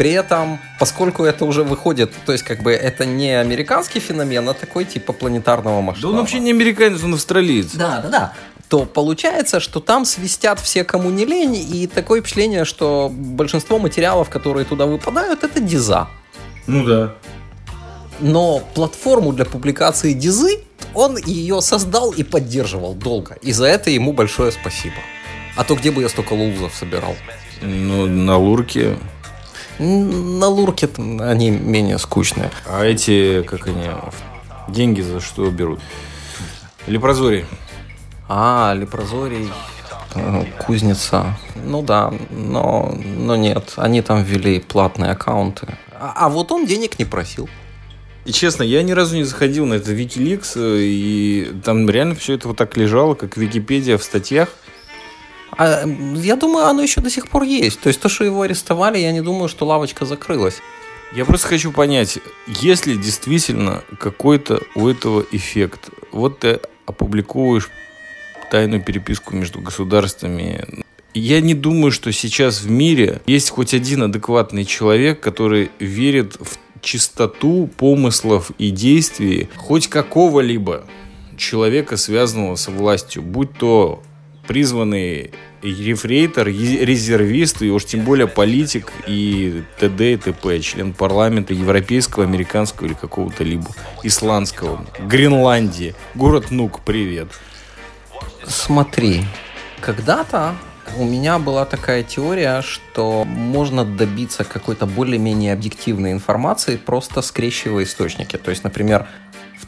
При 0.00 0.12
этом, 0.12 0.58
поскольку 0.78 1.24
это 1.24 1.44
уже 1.44 1.62
выходит, 1.62 2.10
то 2.24 2.32
есть 2.32 2.42
как 2.42 2.62
бы 2.62 2.72
это 2.72 3.04
не 3.04 3.38
американский 3.38 4.00
феномен, 4.00 4.48
а 4.48 4.54
такой 4.54 4.86
типа 4.86 5.12
планетарного 5.12 5.82
масштаба. 5.82 6.12
Да 6.12 6.16
он 6.16 6.20
вообще 6.22 6.40
не 6.40 6.52
американец, 6.52 7.04
он 7.04 7.12
австралиец. 7.12 7.74
Да, 7.74 8.00
да, 8.02 8.08
да 8.08 8.32
то 8.68 8.86
получается, 8.86 9.60
что 9.60 9.78
там 9.80 10.06
свистят 10.06 10.58
все, 10.58 10.84
кому 10.84 11.10
не 11.10 11.26
лень, 11.26 11.56
и 11.56 11.86
такое 11.86 12.22
впечатление, 12.22 12.64
что 12.64 13.10
большинство 13.12 13.78
материалов, 13.78 14.30
которые 14.30 14.64
туда 14.64 14.86
выпадают, 14.86 15.44
это 15.44 15.60
диза. 15.60 16.08
Ну 16.66 16.86
да. 16.86 17.14
Но 18.20 18.62
платформу 18.74 19.34
для 19.34 19.44
публикации 19.44 20.14
дизы 20.14 20.64
он 20.94 21.18
ее 21.18 21.60
создал 21.60 22.12
и 22.12 22.22
поддерживал 22.22 22.94
долго. 22.94 23.36
И 23.42 23.52
за 23.52 23.66
это 23.66 23.90
ему 23.90 24.14
большое 24.14 24.50
спасибо. 24.50 24.96
А 25.56 25.64
то 25.64 25.74
где 25.74 25.90
бы 25.90 26.00
я 26.00 26.08
столько 26.08 26.32
лузов 26.32 26.74
собирал? 26.74 27.16
Ну, 27.60 28.06
на 28.06 28.38
лурке 28.38 28.96
на 29.80 30.46
лурке 30.46 30.88
они 30.96 31.50
менее 31.50 31.98
скучные. 31.98 32.50
А 32.66 32.84
эти, 32.84 33.42
как 33.42 33.66
они, 33.66 33.88
деньги 34.68 35.00
за 35.00 35.20
что 35.20 35.50
берут? 35.50 35.80
Лепрозорий. 36.86 37.46
А, 38.28 38.74
Лепрозорий, 38.74 39.50
э, 40.14 40.44
кузница. 40.64 41.36
Ну 41.64 41.82
да, 41.82 42.12
но, 42.30 42.94
но 43.16 43.36
нет, 43.36 43.72
они 43.76 44.02
там 44.02 44.22
ввели 44.22 44.60
платные 44.60 45.12
аккаунты. 45.12 45.66
А, 45.92 46.12
а 46.16 46.28
вот 46.28 46.52
он 46.52 46.66
денег 46.66 46.98
не 46.98 47.04
просил. 47.04 47.48
И 48.24 48.32
честно, 48.32 48.62
я 48.62 48.82
ни 48.82 48.92
разу 48.92 49.16
не 49.16 49.24
заходил 49.24 49.66
на 49.66 49.74
этот 49.74 49.88
Wikileaks, 49.88 50.52
э, 50.56 50.78
и 50.80 51.52
там 51.64 51.88
реально 51.88 52.14
все 52.14 52.34
это 52.34 52.48
вот 52.48 52.56
так 52.56 52.76
лежало, 52.76 53.14
как 53.14 53.36
Википедия 53.36 53.96
в 53.96 54.02
статьях. 54.02 54.50
А, 55.60 55.84
я 56.14 56.36
думаю, 56.36 56.68
оно 56.68 56.80
еще 56.80 57.02
до 57.02 57.10
сих 57.10 57.28
пор 57.28 57.42
есть. 57.42 57.80
То 57.80 57.88
есть 57.88 58.00
то, 58.00 58.08
что 58.08 58.24
его 58.24 58.40
арестовали, 58.40 58.96
я 58.96 59.12
не 59.12 59.20
думаю, 59.20 59.46
что 59.50 59.66
лавочка 59.66 60.06
закрылась. 60.06 60.62
Я 61.14 61.26
просто 61.26 61.48
хочу 61.48 61.70
понять, 61.70 62.18
есть 62.46 62.86
ли 62.86 62.96
действительно 62.96 63.82
какой-то 63.98 64.62
у 64.74 64.88
этого 64.88 65.22
эффект? 65.32 65.90
Вот 66.12 66.38
ты 66.38 66.60
опубликовываешь 66.86 67.68
тайную 68.50 68.82
переписку 68.82 69.36
между 69.36 69.60
государствами. 69.60 70.82
Я 71.12 71.42
не 71.42 71.52
думаю, 71.52 71.92
что 71.92 72.10
сейчас 72.10 72.62
в 72.62 72.70
мире 72.70 73.20
есть 73.26 73.50
хоть 73.50 73.74
один 73.74 74.04
адекватный 74.04 74.64
человек, 74.64 75.20
который 75.20 75.70
верит 75.78 76.36
в 76.40 76.56
чистоту 76.80 77.68
помыслов 77.76 78.50
и 78.56 78.70
действий 78.70 79.50
хоть 79.56 79.88
какого-либо 79.88 80.86
человека, 81.36 81.98
связанного 81.98 82.54
с 82.54 82.68
властью, 82.68 83.20
будь 83.20 83.52
то 83.58 84.02
призванный 84.46 85.30
рефрейтор, 85.62 86.48
резервист, 86.48 87.62
и 87.62 87.70
уж 87.70 87.84
тем 87.84 88.00
более 88.00 88.26
политик 88.26 88.92
и 89.06 89.62
т.д. 89.78 90.12
и 90.12 90.16
т.п., 90.16 90.60
член 90.60 90.92
парламента 90.92 91.52
европейского, 91.52 92.24
американского 92.24 92.86
или 92.86 92.94
какого-то 92.94 93.44
либо 93.44 93.68
исландского. 94.02 94.86
Гренландии. 95.00 95.94
Город 96.14 96.50
Нук, 96.50 96.80
привет. 96.80 97.28
Смотри, 98.46 99.22
когда-то 99.80 100.54
у 100.96 101.04
меня 101.04 101.38
была 101.38 101.64
такая 101.64 102.02
теория, 102.02 102.62
что 102.62 103.24
можно 103.24 103.84
добиться 103.84 104.44
какой-то 104.44 104.86
более-менее 104.86 105.52
объективной 105.52 106.12
информации, 106.12 106.76
просто 106.76 107.22
скрещивая 107.22 107.84
источники. 107.84 108.36
То 108.36 108.50
есть, 108.50 108.64
например, 108.64 109.06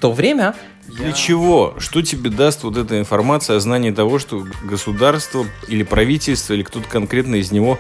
то 0.02 0.10
время 0.10 0.56
для 0.88 1.06
я... 1.06 1.12
чего? 1.12 1.74
Что 1.78 2.02
тебе 2.02 2.28
даст 2.28 2.64
вот 2.64 2.76
эта 2.76 2.98
информация 2.98 3.56
о 3.56 3.60
знании 3.60 3.92
того, 3.92 4.18
что 4.18 4.44
государство 4.64 5.46
или 5.68 5.84
правительство, 5.84 6.54
или 6.54 6.64
кто-то 6.64 6.88
конкретно 6.88 7.36
из 7.36 7.52
него 7.52 7.78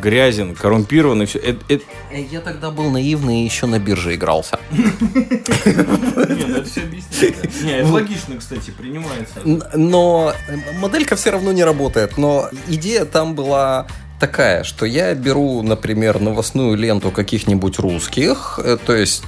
грязен, 0.00 0.54
коррумпирован 0.54 1.22
и 1.22 1.26
все. 1.26 1.38
Это, 1.38 1.60
это... 1.68 1.84
Я 2.10 2.40
тогда 2.40 2.70
был 2.70 2.90
наивный 2.90 3.42
и 3.42 3.44
еще 3.44 3.66
на 3.66 3.78
бирже 3.78 4.14
игрался. 4.14 4.58
Нет, 4.70 4.94
это 5.10 6.64
все 6.64 6.80
объясняется. 6.80 7.62
Не, 7.62 7.72
это 7.72 7.88
логично, 7.88 8.36
кстати, 8.38 8.70
принимается. 8.70 9.34
Но 9.74 10.32
моделька 10.78 11.16
все 11.16 11.30
равно 11.30 11.52
не 11.52 11.62
работает. 11.62 12.16
Но 12.16 12.48
идея 12.68 13.04
там 13.04 13.34
была 13.34 13.86
такая, 14.18 14.64
что 14.64 14.86
я 14.86 15.14
беру, 15.14 15.60
например, 15.60 16.20
новостную 16.20 16.74
ленту 16.78 17.10
каких-нибудь 17.10 17.78
русских, 17.78 18.58
э, 18.64 18.78
то 18.78 18.94
есть... 18.94 19.24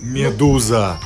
Медуза. 0.00 0.98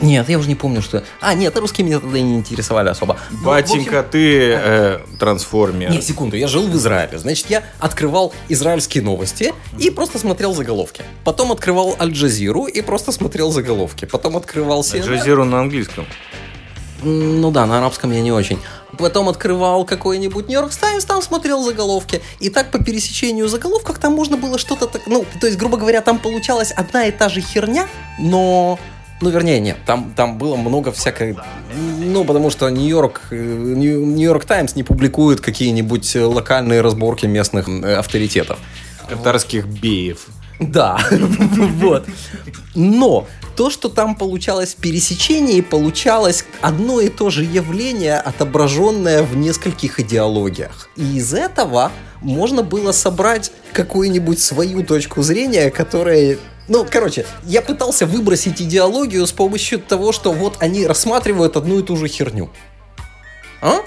Нет, 0.00 0.28
я 0.28 0.38
уже 0.38 0.48
не 0.48 0.54
помню, 0.54 0.80
что... 0.80 1.02
А, 1.20 1.34
нет, 1.34 1.56
русские 1.56 1.86
меня 1.86 1.98
тогда 1.98 2.20
не 2.20 2.36
интересовали 2.36 2.88
особо. 2.88 3.18
Батенька, 3.44 3.92
ну, 3.92 3.98
общем... 3.98 4.10
ты 4.12 4.52
э, 4.52 4.98
трансформер. 5.18 5.90
Не, 5.90 6.00
секунду, 6.00 6.36
я 6.36 6.46
жил 6.46 6.68
в 6.68 6.76
Израиле. 6.76 7.18
Значит, 7.18 7.50
я 7.50 7.64
открывал 7.80 8.32
израильские 8.48 9.02
новости 9.02 9.52
и 9.78 9.90
просто 9.90 10.18
смотрел 10.18 10.54
заголовки. 10.54 11.02
Потом 11.24 11.50
открывал 11.50 11.96
Аль-Джазиру 11.98 12.66
и 12.66 12.80
просто 12.80 13.10
смотрел 13.10 13.50
заголовки. 13.50 14.04
Потом 14.04 14.36
открывал 14.36 14.82
CNN. 14.82 15.02
Аль-Джазиру 15.02 15.44
на 15.44 15.60
английском. 15.60 16.06
Ну 17.02 17.50
да, 17.50 17.66
на 17.66 17.78
арабском 17.78 18.12
я 18.12 18.20
не 18.20 18.32
очень. 18.32 18.58
Потом 18.96 19.28
открывал 19.28 19.84
какой-нибудь 19.84 20.48
Нью-Йорк 20.48 20.74
Таймс, 20.74 21.04
там 21.04 21.22
смотрел 21.22 21.62
заголовки. 21.62 22.20
И 22.40 22.50
так 22.50 22.70
по 22.70 22.82
пересечению 22.82 23.48
заголовков 23.48 23.98
там 23.98 24.14
можно 24.14 24.36
было 24.36 24.58
что-то 24.58 24.86
так... 24.86 25.06
Ну, 25.06 25.24
то 25.40 25.46
есть, 25.46 25.58
грубо 25.58 25.76
говоря, 25.76 26.00
там 26.00 26.18
получалась 26.18 26.72
одна 26.72 27.06
и 27.06 27.12
та 27.12 27.28
же 27.28 27.40
херня, 27.40 27.86
но 28.18 28.78
ну, 29.20 29.30
вернее, 29.30 29.60
нет, 29.60 29.78
там, 29.84 30.12
там 30.14 30.38
было 30.38 30.56
много 30.56 30.92
всякой... 30.92 31.36
Ну, 31.98 32.24
потому 32.24 32.50
что 32.50 32.68
Нью-Йорк, 32.68 33.22
э, 33.30 33.34
Нью-Йорк 33.36 34.44
Таймс 34.44 34.76
не 34.76 34.82
публикует 34.82 35.40
какие-нибудь 35.40 36.14
локальные 36.16 36.80
разборки 36.80 37.26
местных 37.26 37.68
э, 37.68 37.96
авторитетов. 37.96 38.58
Катарских 39.08 39.66
беев. 39.66 40.26
Да, 40.60 40.98
вот. 41.10 42.06
Но 42.74 43.26
то, 43.56 43.70
что 43.70 43.88
там 43.88 44.14
получалось 44.14 44.74
пересечение, 44.74 45.62
получалось 45.62 46.44
одно 46.60 47.00
и 47.00 47.08
то 47.08 47.30
же 47.30 47.44
явление, 47.44 48.18
отображенное 48.18 49.22
в 49.22 49.36
нескольких 49.36 49.98
идеологиях. 50.00 50.88
И 50.96 51.16
из 51.16 51.34
этого 51.34 51.90
можно 52.20 52.62
было 52.62 52.92
собрать 52.92 53.50
какую-нибудь 53.72 54.40
свою 54.40 54.84
точку 54.84 55.22
зрения, 55.22 55.70
которая 55.70 56.38
Ну, 56.68 56.86
короче, 56.88 57.26
я 57.44 57.62
пытался 57.62 58.06
выбросить 58.06 58.60
идеологию 58.60 59.26
с 59.26 59.32
помощью 59.32 59.78
того, 59.78 60.12
что 60.12 60.32
вот 60.32 60.56
они 60.60 60.86
рассматривают 60.86 61.56
одну 61.56 61.78
и 61.78 61.82
ту 61.82 61.96
же 61.96 62.08
херню. 62.08 62.50
А? 63.62 63.80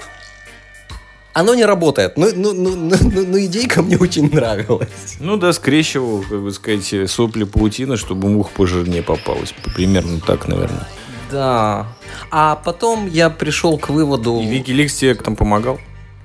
Оно 1.32 1.54
не 1.54 1.64
работает. 1.64 2.16
Ну, 2.16 2.28
ну, 2.34 2.52
ну, 2.52 2.76
ну, 2.76 2.96
ну, 3.00 3.26
ну 3.26 3.38
идейка 3.38 3.82
мне 3.82 3.96
очень 3.96 4.30
нравилась. 4.30 5.16
Ну 5.18 5.36
да, 5.36 5.52
скрещивал, 5.52 6.22
как 6.28 6.42
бы 6.42 6.52
сказать, 6.52 7.10
сопли 7.10 7.44
паутины, 7.44 7.96
чтобы 7.96 8.28
мух 8.28 8.50
пожирнее 8.50 9.02
попалась. 9.02 9.54
Примерно 9.74 10.20
так, 10.20 10.48
наверное. 10.48 10.86
Да. 11.30 11.86
А 12.30 12.56
потом 12.56 13.06
я 13.06 13.30
пришел 13.30 13.78
к 13.78 13.88
выводу... 13.88 14.40
И 14.40 14.46
Викиликс 14.46 14.94
тебе 14.94 15.14
там 15.14 15.36
помогал? 15.36 15.78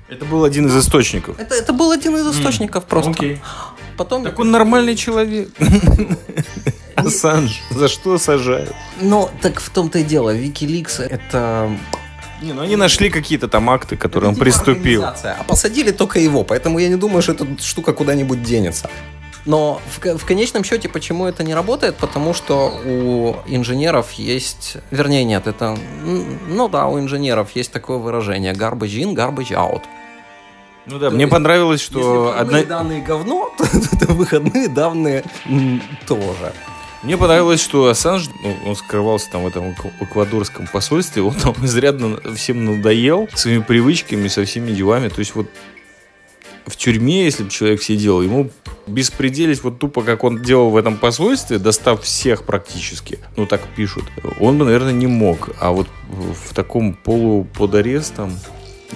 Это 0.08 0.24
был 0.24 0.44
один 0.44 0.66
из 0.66 0.76
источников. 0.76 1.38
Это, 1.38 1.54
это 1.54 1.72
был 1.72 1.90
один 1.90 2.16
из 2.16 2.34
источников 2.34 2.84
mm. 2.84 2.88
просто. 2.88 3.10
Окей. 3.12 3.40
Потом... 3.98 4.24
Так 4.24 4.38
он 4.38 4.50
нормальный 4.50 4.94
человек. 4.96 5.50
Ассанж, 6.94 7.60
за 7.70 7.88
что 7.88 8.16
сажают? 8.18 8.74
Ну, 9.00 9.28
так 9.42 9.60
в 9.60 9.70
том-то 9.70 9.98
и 9.98 10.04
дело. 10.04 10.30
Викиликс 10.30 11.00
это 11.00 11.70
не, 12.40 12.52
ну 12.52 12.62
они 12.62 12.76
нашли 12.76 13.10
какие-то 13.10 13.48
там 13.48 13.68
акты, 13.68 13.96
которые 13.96 14.30
он 14.30 14.36
приступил. 14.36 15.04
А 15.04 15.44
посадили 15.46 15.90
только 15.90 16.20
его, 16.20 16.44
поэтому 16.44 16.78
я 16.78 16.88
не 16.88 16.96
думаю, 16.96 17.22
что 17.22 17.32
эта 17.32 17.46
штука 17.60 17.92
куда-нибудь 17.92 18.42
денется. 18.42 18.88
Но 19.44 19.80
в, 19.96 20.18
в 20.18 20.26
конечном 20.26 20.62
счете, 20.62 20.88
почему 20.88 21.26
это 21.26 21.42
не 21.42 21.54
работает? 21.54 21.96
Потому 21.96 22.34
что 22.34 22.80
у 22.84 23.36
инженеров 23.46 24.12
есть... 24.12 24.76
Вернее, 24.90 25.24
нет, 25.24 25.46
это... 25.46 25.76
Ну 26.48 26.68
да, 26.68 26.86
у 26.86 27.00
инженеров 27.00 27.56
есть 27.56 27.72
такое 27.72 27.96
выражение. 27.96 28.52
Garbage 28.52 28.98
in, 29.02 29.14
garbage 29.14 29.52
out. 29.52 29.82
Ну 30.90 30.98
да, 30.98 31.08
То 31.08 31.14
мне 31.14 31.24
есть, 31.24 31.32
понравилось, 31.32 31.80
что... 31.80 32.34
Если 32.34 32.40
одна... 32.40 32.62
данные 32.64 33.02
говно, 33.02 33.52
то, 33.58 34.06
то 34.06 34.12
выходные 34.12 34.68
данные 34.68 35.24
тоже. 36.06 36.52
Мне 37.02 37.16
понравилось, 37.16 37.62
что 37.62 37.88
Ассанж, 37.88 38.28
ну, 38.42 38.56
он 38.66 38.74
скрывался 38.74 39.30
там 39.30 39.44
в 39.44 39.46
этом 39.46 39.74
эквадорском 40.00 40.66
посольстве, 40.66 41.22
он 41.22 41.34
там 41.34 41.54
изрядно 41.62 42.18
всем 42.34 42.64
надоел 42.64 43.28
своими 43.34 43.62
привычками, 43.62 44.26
со 44.28 44.44
всеми 44.44 44.72
делами. 44.72 45.08
То 45.08 45.20
есть 45.20 45.34
вот 45.36 45.46
в 46.66 46.76
тюрьме, 46.76 47.24
если 47.24 47.44
бы 47.44 47.50
человек 47.50 47.82
сидел, 47.82 48.20
ему 48.20 48.50
беспределить 48.86 49.62
вот 49.62 49.78
тупо, 49.78 50.02
как 50.02 50.24
он 50.24 50.42
делал 50.42 50.70
в 50.70 50.76
этом 50.76 50.96
посольстве, 50.96 51.58
достав 51.58 52.02
всех 52.02 52.44
практически, 52.44 53.20
ну 53.36 53.46
так 53.46 53.60
пишут, 53.76 54.04
он 54.40 54.58
бы, 54.58 54.64
наверное, 54.64 54.92
не 54.92 55.06
мог. 55.06 55.50
А 55.60 55.70
вот 55.70 55.86
в 56.08 56.52
таком 56.54 56.94
полу 56.94 57.44
под 57.44 57.74
арестом, 57.74 58.36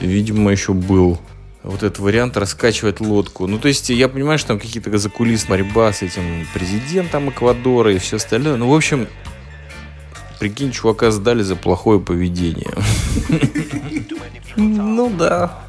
видимо, 0.01 0.51
еще 0.51 0.73
был 0.73 1.19
вот 1.63 1.83
этот 1.83 1.99
вариант 1.99 2.37
раскачивать 2.37 3.01
лодку. 3.01 3.47
Ну, 3.47 3.59
то 3.59 3.69
есть, 3.69 3.91
я 3.91 4.09
понимаю, 4.09 4.39
что 4.39 4.49
там 4.49 4.59
какие-то 4.59 4.97
закулисная 4.99 5.59
борьба 5.59 5.93
с 5.93 6.03
этим 6.03 6.47
президентом 6.53 7.31
Эквадора 7.31 7.93
и 7.93 7.99
все 7.99 8.17
остальное. 8.17 8.57
Ну, 8.57 8.69
в 8.69 8.75
общем, 8.75 9.07
прикинь, 10.41 10.73
чувака 10.73 11.11
сдали 11.11 11.43
за 11.43 11.57
плохое 11.57 12.01
поведение. 12.01 12.73
Ну, 14.57 15.11
да. 15.11 15.63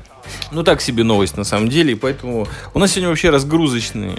Ну, 0.51 0.63
так 0.63 0.82
себе 0.82 1.03
новость 1.03 1.38
на 1.38 1.43
самом 1.43 1.69
деле, 1.69 1.93
и 1.93 1.95
поэтому 1.95 2.47
у 2.73 2.79
нас 2.79 2.91
сегодня 2.91 3.10
вообще 3.10 3.29
разгрузочный 3.29 4.15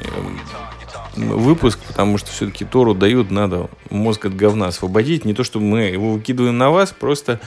выпуск, 1.16 1.78
потому 1.86 2.18
что 2.18 2.30
все-таки 2.30 2.64
Тору 2.64 2.94
дают, 2.94 3.30
надо 3.30 3.68
мозг 3.90 4.26
от 4.26 4.36
говна 4.36 4.66
освободить. 4.66 5.24
Не 5.24 5.34
то, 5.34 5.44
что 5.44 5.60
мы 5.60 5.82
его 5.82 6.12
выкидываем 6.12 6.58
на 6.58 6.70
вас, 6.70 6.92
просто 6.92 7.40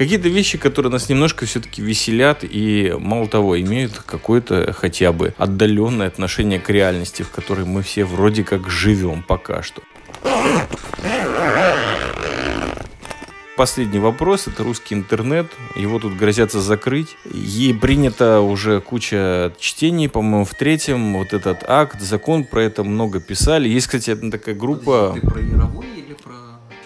какие-то 0.00 0.30
вещи, 0.30 0.56
которые 0.56 0.90
нас 0.90 1.10
немножко 1.10 1.44
все-таки 1.44 1.82
веселят 1.82 2.38
и, 2.42 2.94
мало 2.98 3.28
того, 3.28 3.60
имеют 3.60 3.98
какое-то 3.98 4.72
хотя 4.72 5.12
бы 5.12 5.34
отдаленное 5.36 6.06
отношение 6.06 6.58
к 6.58 6.70
реальности, 6.70 7.22
в 7.22 7.28
которой 7.28 7.66
мы 7.66 7.82
все 7.82 8.06
вроде 8.06 8.42
как 8.42 8.70
живем 8.70 9.22
пока 9.22 9.62
что. 9.62 9.82
Последний 13.58 13.98
вопрос, 13.98 14.46
это 14.46 14.64
русский 14.64 14.94
интернет, 14.94 15.48
его 15.76 15.98
тут 15.98 16.16
грозятся 16.16 16.62
закрыть. 16.62 17.18
Ей 17.34 17.74
принято 17.74 18.40
уже 18.40 18.80
куча 18.80 19.52
чтений, 19.58 20.08
по-моему, 20.08 20.46
в 20.46 20.54
третьем 20.54 21.12
вот 21.12 21.34
этот 21.34 21.62
акт, 21.68 22.00
закон, 22.00 22.44
про 22.44 22.62
это 22.62 22.84
много 22.84 23.20
писали. 23.20 23.68
Есть, 23.68 23.88
кстати, 23.88 24.08
одна 24.08 24.30
такая 24.30 24.54
группа... 24.54 25.12
Ты 25.14 25.26
про 25.26 25.40
про... 25.40 25.99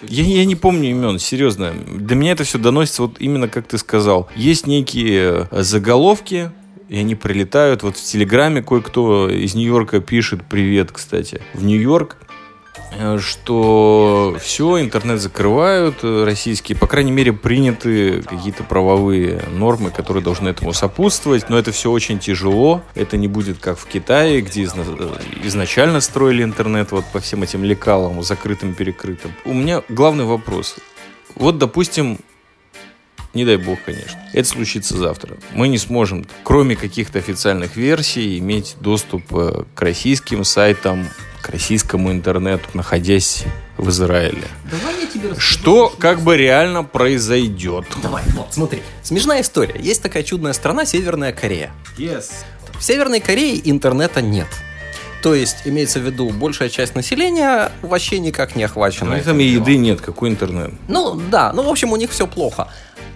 Я, 0.09 0.23
я 0.23 0.45
не 0.45 0.55
помню 0.55 0.91
имен, 0.91 1.19
серьезно. 1.19 1.73
До 1.87 2.15
меня 2.15 2.31
это 2.31 2.43
все 2.43 2.57
доносится 2.57 3.03
вот 3.03 3.17
именно 3.19 3.47
как 3.47 3.67
ты 3.67 3.77
сказал. 3.77 4.29
Есть 4.35 4.67
некие 4.67 5.47
э, 5.49 5.61
заголовки, 5.63 6.51
и 6.89 6.97
они 6.97 7.15
прилетают. 7.15 7.83
Вот 7.83 7.97
в 7.97 8.03
Телеграме 8.03 8.61
кое-кто 8.61 9.29
из 9.29 9.55
Нью-Йорка 9.55 10.01
пишет 10.01 10.41
«Привет, 10.47 10.91
кстати». 10.91 11.41
В 11.53 11.63
Нью-Йорк 11.63 12.17
что 13.19 14.37
все, 14.41 14.79
интернет 14.79 15.19
закрывают 15.19 15.97
э, 16.03 16.23
российские, 16.23 16.77
по 16.77 16.87
крайней 16.87 17.11
мере, 17.11 17.33
приняты 17.33 18.21
какие-то 18.21 18.63
правовые 18.63 19.43
нормы, 19.51 19.91
которые 19.91 20.23
должны 20.23 20.49
этому 20.49 20.73
сопутствовать, 20.73 21.49
но 21.49 21.57
это 21.57 21.71
все 21.71 21.91
очень 21.91 22.19
тяжело, 22.19 22.81
это 22.95 23.17
не 23.17 23.27
будет 23.27 23.59
как 23.59 23.77
в 23.77 23.85
Китае, 23.85 24.41
где 24.41 24.63
э, 24.63 24.67
изначально 25.43 26.01
строили 26.01 26.43
интернет 26.43 26.91
вот 26.91 27.05
по 27.11 27.19
всем 27.19 27.43
этим 27.43 27.63
лекалам, 27.63 28.23
закрытым, 28.23 28.73
перекрытым. 28.73 29.33
У 29.45 29.53
меня 29.53 29.83
главный 29.89 30.25
вопрос. 30.25 30.75
Вот, 31.35 31.57
допустим, 31.57 32.19
не 33.33 33.43
дай 33.43 33.57
бог, 33.57 33.79
конечно. 33.85 34.17
Это 34.31 34.47
случится 34.47 34.95
завтра. 34.95 35.37
Мы 35.53 35.67
не 35.67 35.77
сможем, 35.77 36.25
кроме 36.43 36.77
каких-то 36.77 37.19
официальных 37.19 37.75
версий, 37.75 38.39
иметь 38.39 38.77
доступ 38.79 39.23
к 39.27 39.81
российским 39.81 40.45
сайтам, 40.45 41.05
к 41.45 41.49
российскому 41.49 42.11
интернету, 42.11 42.67
находясь 42.73 43.43
в 43.77 43.89
Израиле. 43.89 44.47
Давай 44.71 45.01
я 45.01 45.05
тебе 45.05 45.35
Что 45.37 45.93
как 45.99 46.21
бы 46.21 46.37
реально 46.37 46.83
произойдет? 46.83 47.85
Давай, 48.01 48.23
вот, 48.33 48.47
смотри. 48.51 48.81
Смешная 49.03 49.41
история. 49.41 49.79
Есть 49.79 50.01
такая 50.01 50.23
чудная 50.23 50.53
страна 50.53 50.85
Северная 50.85 51.33
Корея. 51.33 51.71
Yes. 51.99 52.31
В 52.79 52.83
Северной 52.83 53.19
Корее 53.19 53.61
интернета 53.69 54.23
нет. 54.23 54.47
То 55.21 55.35
есть, 55.35 55.57
имеется 55.65 55.99
в 55.99 56.03
виду, 56.03 56.31
большая 56.31 56.69
часть 56.69 56.95
населения 56.95 57.71
вообще 57.83 58.17
никак 58.17 58.55
не 58.55 58.63
охвачена. 58.63 59.15
Ну, 59.15 59.23
там 59.23 59.39
и 59.39 59.43
еды 59.43 59.77
нет, 59.77 60.01
какой 60.01 60.29
интернет? 60.29 60.73
Ну, 60.87 61.21
да, 61.29 61.53
ну, 61.53 61.61
в 61.61 61.69
общем, 61.69 61.91
у 61.91 61.95
них 61.95 62.09
все 62.09 62.25
плохо. 62.25 62.69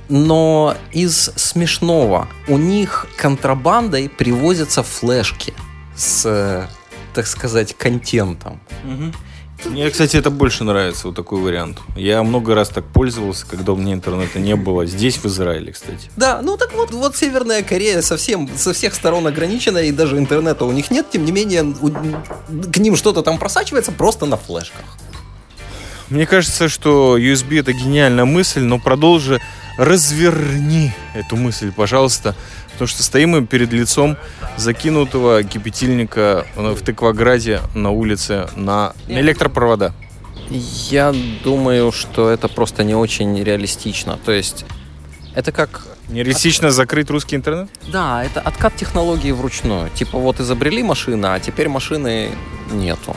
Но 0.07 0.75
из 0.91 1.31
смешного, 1.35 2.27
у 2.47 2.57
них 2.57 3.07
контрабандой 3.17 4.07
привозятся 4.07 4.83
флешки 4.83 5.53
с 5.95 6.69
так 7.19 7.27
сказать, 7.27 7.75
контентом. 7.77 8.61
Угу. 8.85 9.71
Мне, 9.71 9.89
кстати, 9.89 10.15
это 10.15 10.29
больше 10.29 10.63
нравится, 10.63 11.07
вот 11.07 11.17
такой 11.17 11.41
вариант. 11.41 11.79
Я 11.97 12.23
много 12.23 12.55
раз 12.55 12.69
так 12.69 12.85
пользовался, 12.85 13.45
когда 13.45 13.73
у 13.73 13.75
меня 13.75 13.91
интернета 13.91 14.39
не 14.39 14.55
было. 14.55 14.85
Здесь, 14.85 15.17
в 15.17 15.25
Израиле, 15.25 15.73
кстати. 15.73 16.09
Да, 16.15 16.41
ну 16.41 16.55
так 16.55 16.73
вот, 16.73 16.91
вот 16.91 17.17
Северная 17.17 17.61
Корея 17.61 18.01
совсем 18.01 18.49
со 18.55 18.71
всех 18.71 18.95
сторон 18.95 19.27
ограничена, 19.27 19.79
и 19.79 19.91
даже 19.91 20.17
интернета 20.17 20.63
у 20.63 20.71
них 20.71 20.91
нет. 20.91 21.07
Тем 21.11 21.25
не 21.25 21.33
менее, 21.33 21.63
у, 21.81 21.89
к 22.71 22.77
ним 22.77 22.95
что-то 22.95 23.21
там 23.21 23.37
просачивается 23.37 23.91
просто 23.91 24.25
на 24.25 24.37
флешках. 24.37 24.85
Мне 26.07 26.25
кажется, 26.25 26.69
что 26.69 27.17
USB 27.17 27.59
это 27.59 27.73
гениальная 27.73 28.23
мысль, 28.23 28.61
но 28.61 28.79
продолжи 28.79 29.41
разверни 29.77 30.93
эту 31.13 31.35
мысль, 31.35 31.73
пожалуйста. 31.73 32.33
Потому 32.79 32.95
что 32.95 33.03
стоим 33.03 33.31
мы 33.31 33.45
перед 33.45 33.73
лицом 33.73 34.15
закинутого 34.55 35.43
кипятильника 35.43 36.45
в 36.55 36.81
Тыкваграде 36.81 37.59
на 37.75 37.89
улице 37.89 38.47
на, 38.55 38.93
электропровода. 39.09 39.93
Я 40.49 41.13
думаю, 41.43 41.91
что 41.91 42.29
это 42.29 42.47
просто 42.47 42.85
не 42.85 42.95
очень 42.95 43.43
реалистично. 43.43 44.17
То 44.23 44.31
есть 44.31 44.63
это 45.35 45.51
как... 45.51 45.87
Нереалистично 46.07 46.69
от... 46.69 46.73
закрыть 46.73 47.09
русский 47.09 47.35
интернет? 47.35 47.69
Да, 47.91 48.23
это 48.23 48.39
откат 48.39 48.77
технологии 48.77 49.33
вручную. 49.33 49.89
Типа 49.89 50.17
вот 50.17 50.39
изобрели 50.39 50.81
машины, 50.81 51.25
а 51.25 51.39
теперь 51.41 51.67
машины 51.67 52.29
нету. 52.71 53.13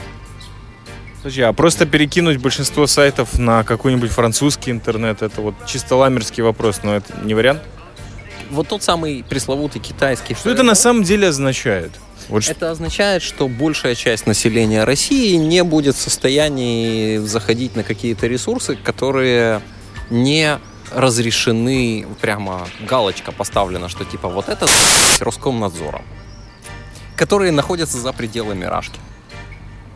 Подожди, 1.18 1.42
а 1.42 1.52
просто 1.52 1.86
перекинуть 1.86 2.38
большинство 2.38 2.88
сайтов 2.88 3.38
на 3.38 3.62
какой-нибудь 3.62 4.10
французский 4.10 4.72
интернет, 4.72 5.22
это 5.22 5.40
вот 5.40 5.54
чисто 5.68 5.94
ламерский 5.94 6.42
вопрос, 6.42 6.80
но 6.82 6.96
это 6.96 7.16
не 7.22 7.34
вариант? 7.34 7.62
Вот 8.52 8.68
тот 8.68 8.82
самый 8.82 9.24
пресловутый 9.28 9.80
китайский. 9.80 10.34
Что 10.34 10.50
это 10.50 10.62
на 10.62 10.74
самом 10.74 11.02
деле 11.02 11.28
означает? 11.28 11.90
Вот 12.28 12.48
это 12.48 12.70
означает, 12.70 13.22
что 13.22 13.48
большая 13.48 13.94
часть 13.94 14.26
населения 14.26 14.84
России 14.84 15.34
не 15.34 15.64
будет 15.64 15.96
в 15.96 16.00
состоянии 16.00 17.18
заходить 17.18 17.74
на 17.74 17.82
какие-то 17.82 18.26
ресурсы, 18.26 18.76
которые 18.76 19.60
не 20.10 20.58
разрешены, 20.94 22.06
прямо 22.20 22.68
галочка 22.80 23.32
поставлена, 23.32 23.88
что 23.88 24.04
типа 24.04 24.28
вот 24.28 24.48
это 24.48 24.66
Роскомнадзором, 25.20 26.02
которые 27.16 27.50
находятся 27.50 27.98
за 27.98 28.12
пределами 28.12 28.64
Рашки. 28.64 28.98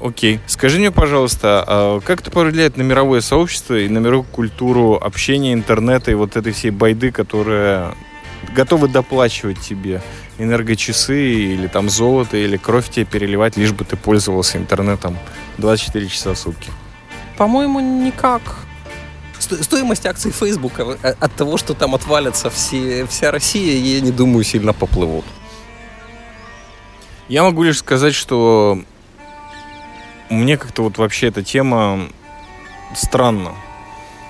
Окей. 0.01 0.41
Скажи 0.47 0.79
мне, 0.79 0.91
пожалуйста, 0.91 1.65
а 1.67 2.01
как 2.01 2.21
это 2.21 2.31
повлияет 2.31 2.77
на 2.77 2.83
мировое 2.83 3.21
сообщество 3.21 3.79
и 3.79 3.89
на 3.89 3.99
мировую 3.99 4.25
культуру 4.25 4.95
общения, 4.95 5.53
интернета 5.53 6.11
и 6.11 6.15
вот 6.15 6.37
этой 6.37 6.53
всей 6.53 6.71
байды, 6.71 7.11
которая 7.11 7.95
готовы 8.57 8.89
доплачивать 8.89 9.61
тебе 9.61 10.03
энергочасы 10.39 11.35
или 11.35 11.67
там 11.69 11.89
золото, 11.89 12.37
или 12.37 12.57
кровь 12.57 12.89
тебе 12.91 13.05
переливать, 13.05 13.57
лишь 13.57 13.73
бы 13.73 13.85
ты 13.85 13.97
пользовался 13.97 14.59
интернетом 14.59 15.17
24 15.59 16.09
часа 16.09 16.35
в 16.35 16.39
сутки? 16.39 16.71
По-моему, 17.37 17.81
никак. 17.81 18.43
Стоимость 19.39 20.07
акций 20.07 20.33
Фейсбука 20.33 20.99
э, 21.03 21.15
от 21.21 21.35
того, 21.35 21.59
что 21.59 21.75
там 21.75 21.95
отвалятся 21.95 22.51
все, 22.51 23.07
вся 23.07 23.31
Россия, 23.31 23.79
я 23.79 24.01
не 24.01 24.11
думаю, 24.11 24.43
сильно 24.45 24.73
поплывут. 24.73 25.25
Я 27.29 27.43
могу 27.43 27.63
лишь 27.63 27.79
сказать, 27.79 28.15
что 28.15 28.81
мне 30.31 30.57
как-то 30.57 30.83
вот 30.83 30.99
вообще 30.99 31.29
эта 31.29 31.43
тема 31.43 32.09
странна. 32.95 33.53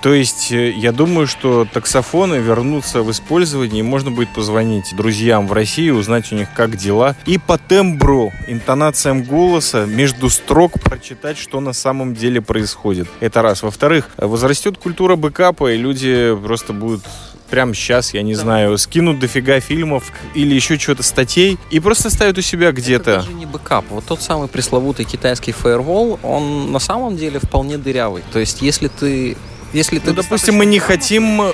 То 0.06 0.14
есть 0.14 0.52
э, 0.52 0.70
я 0.70 0.92
думаю, 0.92 1.26
что 1.26 1.64
таксофоны 1.64 2.36
вернутся 2.36 3.02
в 3.02 3.10
использование, 3.10 3.80
и 3.80 3.82
можно 3.82 4.12
будет 4.12 4.28
позвонить 4.28 4.94
друзьям 4.94 5.48
в 5.48 5.52
России, 5.52 5.90
узнать 5.90 6.30
у 6.30 6.36
них, 6.36 6.46
как 6.54 6.76
дела. 6.76 7.16
И 7.26 7.38
по 7.38 7.58
тембру, 7.58 8.32
интонациям 8.46 9.24
голоса, 9.24 9.84
между 9.84 10.30
строк 10.30 10.74
прочитать, 10.80 11.36
что 11.36 11.58
на 11.58 11.72
самом 11.72 12.14
деле 12.14 12.40
происходит. 12.40 13.08
Это 13.18 13.42
раз. 13.42 13.64
Во-вторых, 13.64 14.08
возрастет 14.16 14.78
культура 14.78 15.16
бэкапа, 15.16 15.72
и 15.72 15.76
люди 15.76 16.38
просто 16.40 16.72
будут 16.72 17.02
прямо 17.50 17.74
сейчас, 17.74 18.14
я 18.14 18.22
не 18.22 18.36
да. 18.36 18.42
знаю, 18.42 18.78
скинут 18.78 19.18
дофига 19.18 19.58
фильмов 19.58 20.12
или 20.34 20.54
еще 20.54 20.78
чего-то 20.78 21.02
статей 21.02 21.58
и 21.72 21.80
просто 21.80 22.10
ставят 22.10 22.38
у 22.38 22.42
себя 22.42 22.70
где-то. 22.70 23.10
Это 23.10 23.20
даже 23.22 23.32
не 23.32 23.46
бэкап. 23.46 23.84
Вот 23.90 24.04
тот 24.04 24.22
самый 24.22 24.46
пресловутый 24.46 25.04
китайский 25.04 25.50
фаервол, 25.50 26.20
он 26.22 26.70
на 26.70 26.78
самом 26.78 27.16
деле 27.16 27.40
вполне 27.40 27.76
дырявый. 27.76 28.22
То 28.32 28.38
есть, 28.38 28.62
если 28.62 28.86
ты 28.86 29.36
если 29.76 29.98
ты 29.98 30.10
ну, 30.10 30.14
допустим, 30.14 30.54
мы 30.54 30.64
не 30.64 30.78
хотим 30.78 31.42
э, 31.42 31.52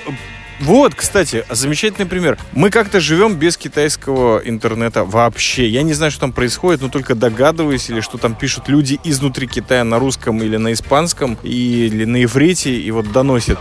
вот, 0.60 0.94
кстати, 0.94 1.44
замечательный 1.50 2.06
пример. 2.06 2.38
Мы 2.52 2.70
как-то 2.70 3.00
живем 3.00 3.34
без 3.34 3.56
китайского 3.56 4.38
интернета 4.38 5.04
вообще. 5.04 5.66
Я 5.66 5.82
не 5.82 5.92
знаю, 5.92 6.12
что 6.12 6.20
там 6.20 6.32
происходит, 6.32 6.82
но 6.82 6.88
только 6.88 7.16
догадываюсь, 7.16 7.90
или 7.90 8.00
что 8.00 8.18
там 8.18 8.36
пишут 8.36 8.68
люди 8.68 9.00
изнутри 9.02 9.48
Китая 9.48 9.82
на 9.82 9.98
русском 9.98 10.40
или 10.40 10.56
на 10.56 10.72
испанском, 10.72 11.36
или 11.42 12.04
на 12.04 12.22
иврите, 12.22 12.72
и 12.72 12.90
вот 12.92 13.10
доносят. 13.10 13.58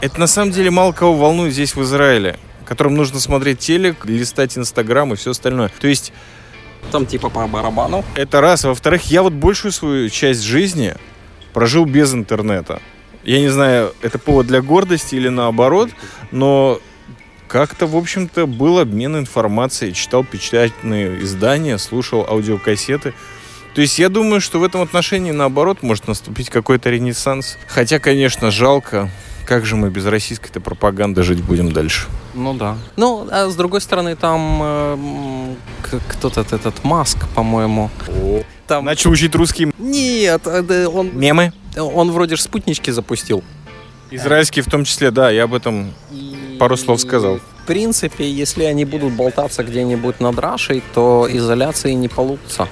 Это 0.00 0.20
на 0.20 0.28
самом 0.28 0.52
деле 0.52 0.70
мало 0.70 0.92
кого 0.92 1.14
волнует 1.14 1.52
здесь 1.52 1.74
в 1.74 1.82
Израиле, 1.82 2.38
которым 2.66 2.94
нужно 2.94 3.18
смотреть 3.18 3.58
телек, 3.58 4.04
листать 4.04 4.56
Инстаграм 4.56 5.12
и 5.12 5.16
все 5.16 5.32
остальное. 5.32 5.72
То 5.80 5.88
есть 5.88 6.12
там 6.92 7.04
типа 7.04 7.30
по 7.30 7.48
барабану. 7.48 8.04
Это 8.14 8.40
раз. 8.40 8.62
Во-вторых, 8.62 9.10
я 9.10 9.24
вот 9.24 9.32
большую 9.32 9.72
свою 9.72 10.08
часть 10.08 10.42
жизни 10.42 10.94
прожил 11.52 11.84
без 11.84 12.14
интернета. 12.14 12.80
Я 13.24 13.40
не 13.40 13.48
знаю, 13.48 13.94
это 14.02 14.18
повод 14.18 14.46
для 14.46 14.60
гордости 14.60 15.14
или 15.14 15.28
наоборот, 15.28 15.90
но 16.30 16.78
как-то, 17.48 17.86
в 17.86 17.96
общем-то, 17.96 18.46
был 18.46 18.78
обмен 18.78 19.16
информацией. 19.16 19.94
Читал 19.94 20.24
печатные 20.24 21.22
издания, 21.22 21.78
слушал 21.78 22.26
аудиокассеты. 22.28 23.14
То 23.74 23.80
есть 23.80 23.98
я 23.98 24.08
думаю, 24.08 24.40
что 24.40 24.60
в 24.60 24.64
этом 24.64 24.82
отношении, 24.82 25.30
наоборот, 25.32 25.82
может 25.82 26.06
наступить 26.06 26.50
какой-то 26.50 26.90
ренессанс. 26.90 27.58
Хотя, 27.66 27.98
конечно, 27.98 28.50
жалко, 28.50 29.10
как 29.46 29.66
же 29.66 29.76
мы 29.76 29.90
без 29.90 30.06
российской-то 30.06 30.60
пропаганды 30.60 31.22
жить 31.22 31.42
будем 31.42 31.72
дальше? 31.72 32.06
Ну 32.34 32.54
да. 32.54 32.76
Ну, 32.96 33.26
а 33.30 33.48
с 33.48 33.56
другой 33.56 33.80
стороны, 33.80 34.16
там 34.16 34.60
э, 34.62 35.54
кто-то 36.08 36.40
этот 36.40 36.84
Маск, 36.84 37.18
по-моему. 37.34 37.90
Там... 38.66 38.84
Начал 38.84 39.10
учить 39.10 39.34
русский. 39.34 39.72
Нет, 39.78 40.42
э, 40.46 40.86
он... 40.86 41.16
Мемы? 41.16 41.52
Он 41.76 42.10
вроде 42.12 42.36
же 42.36 42.42
спутнички 42.42 42.90
запустил. 42.90 43.42
Израильские 44.10 44.62
в 44.62 44.70
том 44.70 44.84
числе, 44.84 45.10
да, 45.10 45.30
я 45.30 45.44
об 45.44 45.54
этом 45.54 45.92
и... 46.12 46.56
пару 46.58 46.76
слов 46.76 47.00
сказал. 47.00 47.38
В 47.38 47.66
принципе, 47.66 48.30
если 48.30 48.64
они 48.64 48.84
будут 48.84 49.14
болтаться 49.14 49.64
где-нибудь 49.64 50.20
над 50.20 50.38
Рашей, 50.38 50.82
то 50.94 51.26
изоляции 51.30 51.92
не 51.92 52.08
получится. 52.08 52.68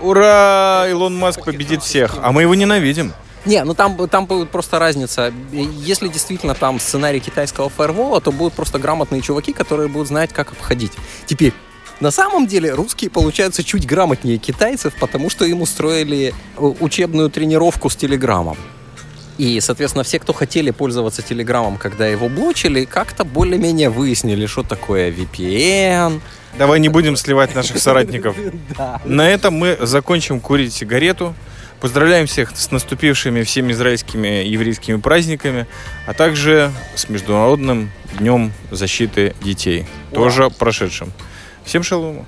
Ура! 0.00 0.86
Илон 0.88 1.16
Маск 1.16 1.44
победит 1.44 1.82
всех, 1.82 2.16
а 2.22 2.32
мы 2.32 2.42
его 2.42 2.54
ненавидим. 2.54 3.12
Не, 3.44 3.62
ну 3.64 3.74
там, 3.74 4.08
там 4.08 4.26
будет 4.26 4.50
просто 4.50 4.78
разница. 4.78 5.32
Если 5.52 6.08
действительно 6.08 6.54
там 6.54 6.80
сценарий 6.80 7.20
китайского 7.20 7.68
фаервола, 7.68 8.20
то 8.20 8.32
будут 8.32 8.54
просто 8.54 8.78
грамотные 8.78 9.22
чуваки, 9.22 9.52
которые 9.52 9.88
будут 9.88 10.08
знать, 10.08 10.32
как 10.32 10.52
обходить. 10.52 10.92
Теперь, 11.26 11.52
на 12.00 12.10
самом 12.10 12.46
деле 12.46 12.72
русские 12.72 13.10
получаются 13.10 13.64
чуть 13.64 13.86
грамотнее 13.86 14.38
китайцев, 14.38 14.94
потому 15.00 15.30
что 15.30 15.44
им 15.44 15.62
устроили 15.62 16.34
э, 16.56 16.60
учебную 16.80 17.30
тренировку 17.30 17.88
с 17.88 17.96
Телеграмом. 17.96 18.56
И, 19.38 19.60
соответственно, 19.60 20.02
все, 20.02 20.18
кто 20.18 20.32
хотели 20.32 20.70
пользоваться 20.70 21.22
Телеграмом, 21.22 21.76
когда 21.76 22.06
его 22.06 22.28
блочили, 22.28 22.84
как-то 22.84 23.24
более-менее 23.24 23.90
выяснили, 23.90 24.46
что 24.46 24.62
такое 24.62 25.10
VPN. 25.10 26.20
Давай 26.58 26.80
не 26.80 26.88
будем 26.88 27.16
сливать 27.16 27.54
наших 27.54 27.78
соратников. 27.78 28.36
На 29.04 29.28
этом 29.28 29.54
мы 29.54 29.76
закончим 29.80 30.40
курить 30.40 30.72
сигарету. 30.72 31.34
Поздравляем 31.80 32.26
всех 32.26 32.56
с 32.56 32.70
наступившими 32.70 33.42
всеми 33.42 33.72
израильскими 33.72 34.42
еврейскими 34.46 34.96
праздниками, 34.96 35.66
а 36.06 36.14
также 36.14 36.72
с 36.94 37.10
Международным 37.10 37.90
днем 38.18 38.52
защиты 38.70 39.34
детей, 39.42 39.86
тоже 40.12 40.48
прошедшим. 40.48 41.12
Всем 41.66 41.82
шалому. 41.82 42.24